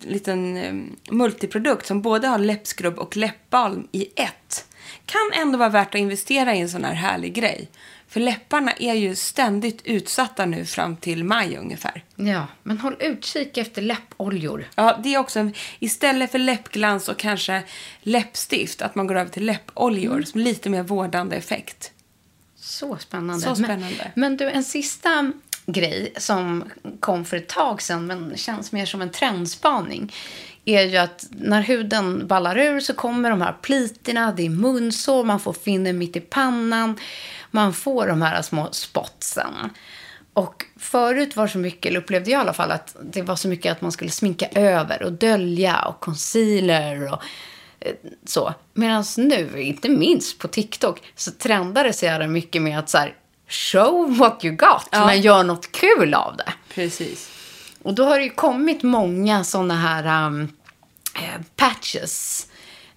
liten 0.00 0.56
eh, 0.56 0.74
multiprodukt 1.10 1.86
som 1.86 2.02
både 2.02 2.28
har 2.28 2.38
läppskrubb 2.38 2.98
och 2.98 3.16
läppbalm 3.16 3.88
i 3.92 4.08
ett. 4.16 4.66
Kan 5.06 5.30
ändå 5.42 5.58
vara 5.58 5.68
värt 5.68 5.94
att 5.94 6.00
investera 6.00 6.54
i 6.54 6.60
en 6.60 6.68
sån 6.68 6.84
här 6.84 6.94
härlig 6.94 7.34
grej. 7.34 7.68
För 8.12 8.20
läpparna 8.20 8.72
är 8.72 8.94
ju 8.94 9.16
ständigt 9.16 9.80
utsatta 9.84 10.46
nu 10.46 10.64
fram 10.64 10.96
till 10.96 11.24
maj 11.24 11.56
ungefär. 11.56 12.04
Ja, 12.16 12.46
men 12.62 12.78
håll 12.78 12.96
utkik 13.00 13.56
efter 13.58 13.82
läppoljor. 13.82 14.68
Ja, 14.74 15.00
det 15.02 15.14
är 15.14 15.18
också 15.18 15.40
en, 15.40 15.54
istället 15.78 16.32
för 16.32 16.38
läppglans 16.38 17.08
och 17.08 17.16
kanske 17.16 17.62
läppstift, 18.02 18.82
att 18.82 18.94
man 18.94 19.06
går 19.06 19.14
över 19.14 19.30
till 19.30 19.44
läppoljor 19.44 20.22
som 20.22 20.40
lite 20.40 20.70
mer 20.70 20.82
vårdande 20.82 21.36
effekt. 21.36 21.92
Så 22.56 22.96
spännande. 22.96 23.40
Så 23.40 23.54
spännande. 23.54 23.96
Men, 23.98 24.10
men 24.14 24.36
du, 24.36 24.50
en 24.50 24.64
sista 24.64 25.32
grej 25.66 26.12
som 26.16 26.64
kom 27.00 27.24
för 27.24 27.36
ett 27.36 27.48
tag 27.48 27.82
sedan 27.82 28.06
men 28.06 28.36
känns 28.36 28.72
mer 28.72 28.86
som 28.86 29.02
en 29.02 29.10
trendspaning 29.10 30.12
är 30.64 30.82
ju 30.82 30.96
att 30.96 31.26
när 31.30 31.62
huden 31.62 32.26
ballar 32.26 32.58
ur 32.58 32.80
så 32.80 32.94
kommer 32.94 33.30
de 33.30 33.42
här 33.42 33.52
plitorna, 33.52 34.32
det 34.32 34.46
är 34.46 34.50
munsår, 34.50 35.24
man 35.24 35.40
får 35.40 35.52
finner 35.52 35.92
mitt 35.92 36.16
i 36.16 36.20
pannan, 36.20 36.96
man 37.52 37.72
får 37.72 38.06
de 38.06 38.22
här 38.22 38.42
små 38.42 38.68
spotsen. 38.72 39.54
Och 40.34 40.64
förut 40.78 41.36
var 41.36 41.46
så 41.46 41.58
mycket, 41.58 41.86
eller 41.86 42.00
upplevde 42.00 42.30
jag 42.30 42.38
i 42.38 42.40
alla 42.40 42.52
fall, 42.52 42.70
att 42.70 42.96
det 43.02 43.22
var 43.22 43.36
så 43.36 43.48
mycket 43.48 43.72
att 43.72 43.80
man 43.80 43.92
skulle 43.92 44.10
sminka 44.10 44.46
över 44.54 45.02
och 45.02 45.12
dölja 45.12 45.80
och 45.82 46.00
concealer 46.00 47.12
och 47.12 47.22
Eh, 47.84 47.92
Så. 48.24 48.54
Medan 48.74 49.04
nu, 49.16 49.62
inte 49.62 49.88
minst 49.88 50.38
på 50.38 50.48
TikTok, 50.48 51.02
så 51.16 51.30
trendar 51.30 51.84
det 51.84 51.92
så 51.92 52.04
jävla 52.04 52.26
mycket 52.26 52.62
med 52.62 52.78
att 52.78 52.88
så 52.90 52.98
här, 52.98 53.14
show 53.48 54.16
what 54.18 54.44
you 54.44 54.56
got, 54.56 54.88
Ja. 54.90 55.06
men 55.06 55.20
gör 55.20 55.42
något 55.42 55.72
kul 55.72 56.14
av 56.14 56.36
det. 56.36 56.52
Precis. 56.74 57.30
Och 57.82 57.94
då 57.94 58.04
har 58.04 58.18
det 58.18 58.24
ju 58.24 58.30
kommit 58.30 58.82
många 58.82 59.44
sådana 59.44 59.74
här 59.76 60.26
um, 60.26 60.48
eh, 61.14 61.40
patches 61.56 62.46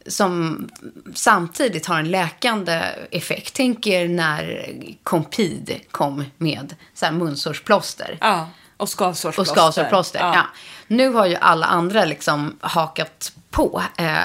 som 0.07 0.67
samtidigt 1.13 1.85
har 1.85 1.99
en 1.99 2.11
läkande 2.11 2.81
effekt. 3.11 3.53
Tänk 3.53 3.87
er 3.87 4.07
när 4.07 4.65
Compid 5.03 5.79
kom 5.91 6.23
med 6.37 6.75
så 6.93 7.05
här 7.05 7.13
munsårsplåster. 7.13 8.17
Ja. 8.21 8.49
Och 8.77 8.89
skavsårsplåster. 8.89 9.51
Och 9.51 9.57
skavsårsplåster, 9.57 10.19
ja. 10.19 10.45
Nu 10.87 11.09
har 11.09 11.25
ju 11.25 11.35
alla 11.35 11.65
andra 11.65 12.05
liksom 12.05 12.57
hakat 12.61 13.31
på. 13.51 13.83
Eh, 13.97 14.15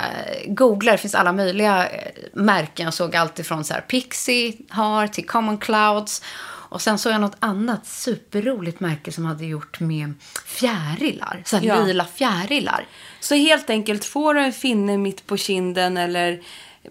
googlar, 0.47 0.93
det 0.93 0.99
finns 0.99 1.15
alla 1.15 1.33
möjliga 1.33 1.89
eh, 1.89 2.13
märken. 2.33 2.85
Jag 2.85 2.95
såg 2.95 3.17
allt 3.17 3.39
ifrån 3.39 3.65
så 3.65 3.75
här 3.75 3.81
Pixie 3.81 4.57
har 4.71 5.07
till 5.07 5.27
Common 5.27 5.59
Clouds. 5.59 6.23
Och 6.71 6.83
sen 6.83 6.99
såg 6.99 7.13
jag 7.13 7.21
något 7.21 7.37
annat 7.41 7.87
superroligt 7.87 8.81
märke 8.81 9.13
som 9.13 9.25
hade 9.25 9.47
gjort 9.47 9.81
med 9.81 10.15
fjärilar. 10.47 11.43
Så 11.47 11.57
här 11.57 11.65
Ja. 11.65 11.83
lila 11.85 12.05
fjärilar. 12.05 12.87
Så 13.21 13.35
helt 13.35 13.71
enkelt, 13.71 14.05
får 14.05 14.35
du 14.35 14.41
en 14.41 14.53
finne 14.53 14.99
mitt 14.99 15.27
på 15.27 15.37
kinden 15.37 15.97
eller 15.97 16.41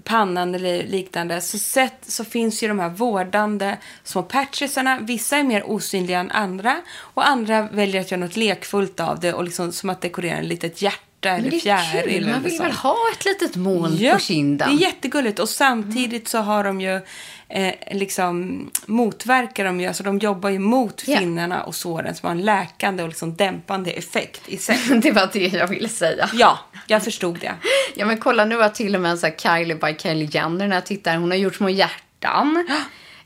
pannan 0.03 0.55
eller 0.55 0.83
liknande 0.83 1.41
så, 1.41 1.59
sett, 1.59 1.97
så 2.01 2.25
finns 2.25 2.63
ju 2.63 2.67
de 2.67 2.79
här 2.79 2.89
vårdande 2.89 3.77
små 4.03 4.23
patchesarna. 4.23 4.99
Vissa 4.99 5.37
är 5.37 5.43
mer 5.43 5.63
osynliga 5.69 6.19
än 6.19 6.31
andra 6.31 6.81
och 6.97 7.27
andra 7.27 7.61
väljer 7.61 8.01
att 8.01 8.11
göra 8.11 8.21
något 8.21 8.37
lekfullt 8.37 8.99
av 8.99 9.19
det 9.19 9.33
och 9.33 9.43
liksom 9.43 9.71
som 9.71 9.89
att 9.89 10.01
dekorera 10.01 10.37
en 10.37 10.47
litet 10.47 10.81
hjärta 10.81 11.08
men 11.21 11.39
eller 11.45 11.59
fjäril. 11.59 12.23
kul, 12.23 12.31
man 12.31 12.43
vill 12.43 12.57
väl 12.59 12.71
ha 12.71 12.95
ett 13.13 13.25
litet 13.25 13.55
moln 13.55 13.95
Ja, 13.97 14.13
på 14.13 14.19
kinden. 14.19 14.69
Det 14.69 14.75
är 14.83 14.87
jättegulligt 14.87 15.39
och 15.39 15.49
samtidigt 15.49 16.27
så 16.27 16.37
har 16.37 16.63
de 16.63 16.81
ju 16.81 17.01
eh, 17.49 17.73
liksom 17.91 18.69
motverkar 18.85 19.65
de 19.65 19.81
ju, 19.81 19.87
alltså 19.87 20.03
de 20.03 20.19
jobbar 20.19 20.49
ju 20.49 20.59
mot 20.59 21.03
Ja. 21.07 21.17
finnarna 21.19 21.63
och 21.63 21.75
såren 21.75 22.15
som 22.15 22.27
har 22.27 22.35
en 22.35 22.41
läkande 22.41 23.03
och 23.03 23.09
liksom 23.09 23.35
dämpande 23.35 23.91
effekt 23.91 24.41
i 24.45 24.57
sig. 24.57 24.79
det 25.01 25.11
var 25.11 25.29
det 25.33 25.47
jag 25.47 25.67
ville 25.67 25.89
säga. 25.89 26.29
Ja, 26.33 26.59
jag 26.87 27.03
förstod 27.03 27.39
det. 27.39 27.53
Ja 27.95 28.05
men 28.05 28.17
kolla 28.17 28.45
nu 28.45 28.57
har 28.57 28.69
till 28.69 28.95
och 28.95 29.01
med 29.01 29.19
så 29.19 29.27
här 29.27 29.35
Kylie 29.37 29.75
by 29.75 29.95
Kylie 29.99 30.29
Jenner 30.31 30.67
när 30.67 30.75
jag 30.75 30.85
tittar. 30.85 31.15
Hon 31.17 31.31
har 31.31 31.37
gjort 31.37 31.55
små 31.55 31.69
hjärtan. 31.69 32.67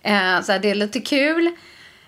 Eh, 0.06 0.42
så 0.42 0.52
här, 0.52 0.60
det 0.60 0.70
är 0.70 0.76
lite 0.76 1.00
kul. 1.00 1.50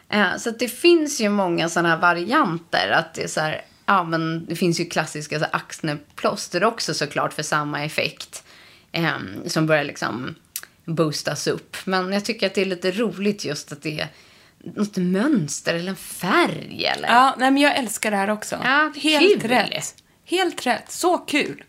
Eh, 0.10 0.38
så 0.38 0.52
det 0.52 0.68
finns 0.68 1.22
ju 1.22 1.30
många 1.30 1.70
sådana 1.70 1.90
här 1.90 1.98
varianter. 1.98 2.90
Att 2.92 3.14
det 3.14 3.24
är 3.24 3.28
så 3.28 3.42
här, 3.42 3.62
ja 3.86 4.04
men 4.04 4.46
det 4.46 4.56
finns 4.56 4.80
ju 4.80 4.86
klassiska 4.86 5.40
så 5.40 5.46
här, 5.46 5.56
axneplåster 5.56 6.64
också 6.64 6.94
såklart 6.94 7.34
för 7.34 7.44
samma 7.44 7.84
effekt. 7.86 8.44
Eh, 8.92 9.12
som 9.46 9.66
börjar 9.68 9.84
liksom 9.84 10.36
boostas 10.86 11.48
upp. 11.48 11.78
Men 11.86 12.14
jag 12.14 12.26
tycker 12.26 12.48
att 12.48 12.54
det 12.54 12.62
är 12.62 12.66
lite 12.66 12.92
roligt 12.92 13.46
just 13.46 13.72
att 13.72 13.82
det 13.82 14.00
är 14.00 14.08
något 14.76 14.98
mönster 14.98 15.76
eller 15.76 15.90
en 15.90 15.96
färg 15.96 16.86
eller. 16.86 17.08
Ja, 17.08 17.36
nej, 17.38 17.52
men 17.52 17.62
jag 17.62 17.78
älskar 17.78 18.12
det 18.12 18.18
här 18.18 18.30
också. 18.30 18.60
Ja, 18.64 18.92
Helt 18.96 19.42
kul. 19.42 19.50
rätt. 19.52 19.96
Helt 20.26 20.66
rätt. 20.66 20.92
Så 20.92 21.18
kul. 21.18 21.64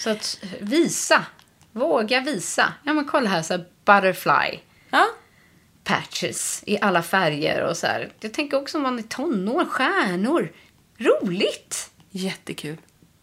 Så 0.00 0.10
att 0.10 0.38
visa. 0.60 1.24
Våga 1.72 2.20
visa. 2.20 2.72
Ja 2.84 2.92
men 2.92 3.04
kolla 3.04 3.30
här 3.30 3.42
så 3.42 3.52
här 3.52 3.64
butterfly. 3.84 4.58
Ja. 4.90 5.06
patches 5.84 6.62
i 6.66 6.78
alla 6.80 7.02
färger 7.02 7.62
och 7.62 7.76
så 7.76 7.86
här. 7.86 8.12
Jag 8.20 8.32
tänker 8.32 8.56
också 8.56 8.76
om 8.76 8.82
man 8.82 8.98
är 8.98 9.02
tonår, 9.02 9.64
stjärnor. 9.64 10.52
Roligt! 11.00 11.90
Jättekul. 12.10 12.76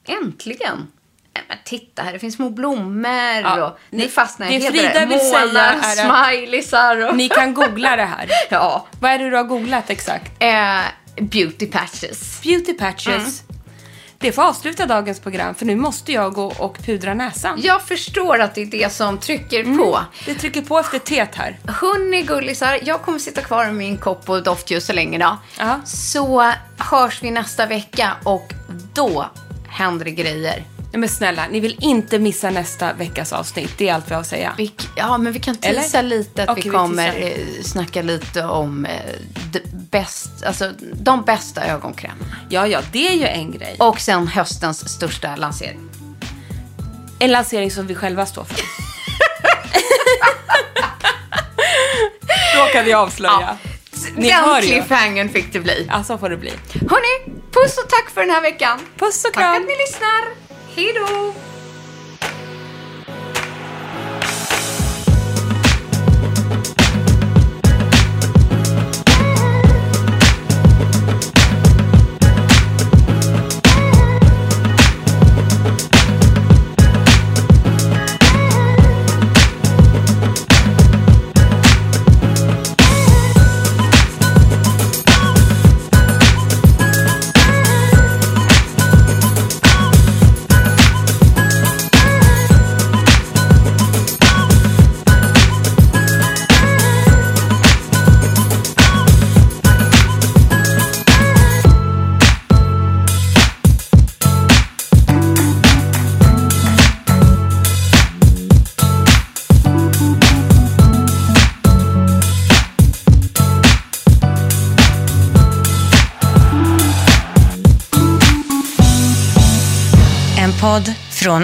Äntligen! 0.07 0.88
Nej, 1.34 1.43
men 1.47 1.57
titta 1.65 2.01
här, 2.03 2.13
det 2.13 2.19
finns 2.19 2.36
små 2.36 2.49
blommor 2.49 3.41
Ja, 3.43 3.67
och 3.67 3.80
ni- 3.89 4.07
fastnar 4.07 4.47
Frida 4.47 4.69
i 4.69 4.99
det. 4.99 5.05
vill 5.05 5.19
säga 5.19 5.39
är 5.61 5.78
att- 5.78 6.36
smileysar 6.36 7.09
och... 7.09 7.17
Ni 7.17 7.30
kan 7.30 7.53
googla 7.53 7.95
det 7.95 8.05
här. 8.05 8.30
ja. 8.49 8.88
Vad 9.01 9.11
är 9.11 9.19
det 9.19 9.30
du 9.30 9.36
har 9.36 9.43
googlat 9.43 9.89
exakt? 9.89 10.32
Eh, 10.43 10.82
beauty 11.21 11.67
patches. 11.67 12.41
Beauty 12.43 12.73
patches. 12.73 13.43
Det 14.20 14.32
får 14.32 14.41
avsluta 14.41 14.86
dagens 14.86 15.20
program 15.20 15.55
för 15.55 15.65
nu 15.65 15.76
måste 15.76 16.11
jag 16.11 16.34
gå 16.34 16.45
och 16.45 16.78
pudra 16.78 17.13
näsan. 17.13 17.59
Jag 17.63 17.82
förstår 17.82 18.39
att 18.39 18.55
det 18.55 18.61
är 18.61 18.65
det 18.65 18.93
som 18.93 19.18
trycker 19.18 19.78
på. 19.78 19.99
Det 20.26 20.34
trycker 20.34 20.61
på 20.61 20.80
efter 20.80 20.99
teet 20.99 21.36
här. 21.36 21.59
Hörni 21.68 22.22
gullisar, 22.22 22.80
jag 22.84 23.01
kommer 23.01 23.20
sitta 23.20 23.41
kvar 23.41 23.65
med 23.65 23.76
min 23.76 23.97
kopp 23.97 24.30
och 24.30 24.43
doftljus 24.43 24.86
så 24.86 24.93
länge 24.93 25.18
då. 25.18 25.38
Ja. 25.59 25.82
Så 25.86 26.53
hörs 26.78 27.24
vi 27.24 27.32
nästa 27.32 27.65
vecka 27.65 28.13
och 28.24 28.53
då 28.93 29.26
händer 29.68 30.05
det 30.05 30.11
grejer. 30.11 30.63
Nej, 30.97 30.99
Men 31.01 31.09
snälla, 31.09 31.47
ni 31.51 31.59
vill 31.59 31.77
inte 31.81 32.19
missa 32.19 32.49
nästa 32.49 32.93
veckas 32.93 33.33
avsnitt. 33.33 33.71
Det 33.77 33.89
är 33.89 33.93
allt 33.93 34.09
vi 34.09 34.13
har 34.13 34.21
att 34.21 34.27
säga. 34.27 34.53
Vi, 34.57 34.71
ja, 34.95 35.17
men 35.17 35.33
vi 35.33 35.39
kan 35.39 35.55
tisa 35.55 35.99
Eller? 35.99 36.03
lite 36.09 36.43
att 36.43 36.49
Okej, 36.49 36.63
vi 36.63 36.69
vi 36.69 36.75
kommer 36.75 37.11
teasar. 37.11 37.29
eh, 37.29 37.63
snacka 37.63 38.01
lite 38.01 38.43
om 38.45 38.85
eh, 38.85 38.91
de, 39.51 39.61
bäst, 39.73 40.43
alltså, 40.45 40.71
de 40.93 41.21
bästa 41.23 41.65
ögonkrämerna. 41.65 42.35
Ja, 42.49 42.67
ja, 42.67 42.79
det 42.91 43.07
är 43.07 43.13
ju 43.13 43.25
en 43.25 43.51
grej. 43.51 43.75
Och 43.79 43.99
sen 43.99 44.27
höstens 44.27 44.89
största 44.89 45.35
lansering. 45.35 45.79
En 47.19 47.31
lansering 47.31 47.71
som 47.71 47.87
vi 47.87 47.95
själva 47.95 48.25
står 48.25 48.43
för. 48.43 48.57
Då 52.57 52.65
kan 52.73 52.85
vi 52.85 52.93
avslöja. 52.93 53.57
Ni 54.15 54.27
Den 54.29 54.61
cliffhangern 54.61 55.29
fick 55.29 55.53
det 55.53 55.59
bli. 55.59 55.87
Ja, 55.91 56.03
så 56.03 56.17
får 56.17 56.29
det 56.29 56.37
bli. 56.37 56.53
Hörni, 56.89 57.33
puss 57.51 57.77
och 57.77 57.89
tack 57.89 58.09
för 58.13 58.21
den 58.21 58.29
här 58.29 58.41
veckan. 58.41 58.79
Puss 58.97 59.25
och 59.25 59.33
Tack 59.33 59.43
kram. 59.43 59.55
att 59.61 59.67
ni 59.67 59.75
lyssnar. 59.77 60.46
Hej 60.78 60.93
då! 60.93 61.34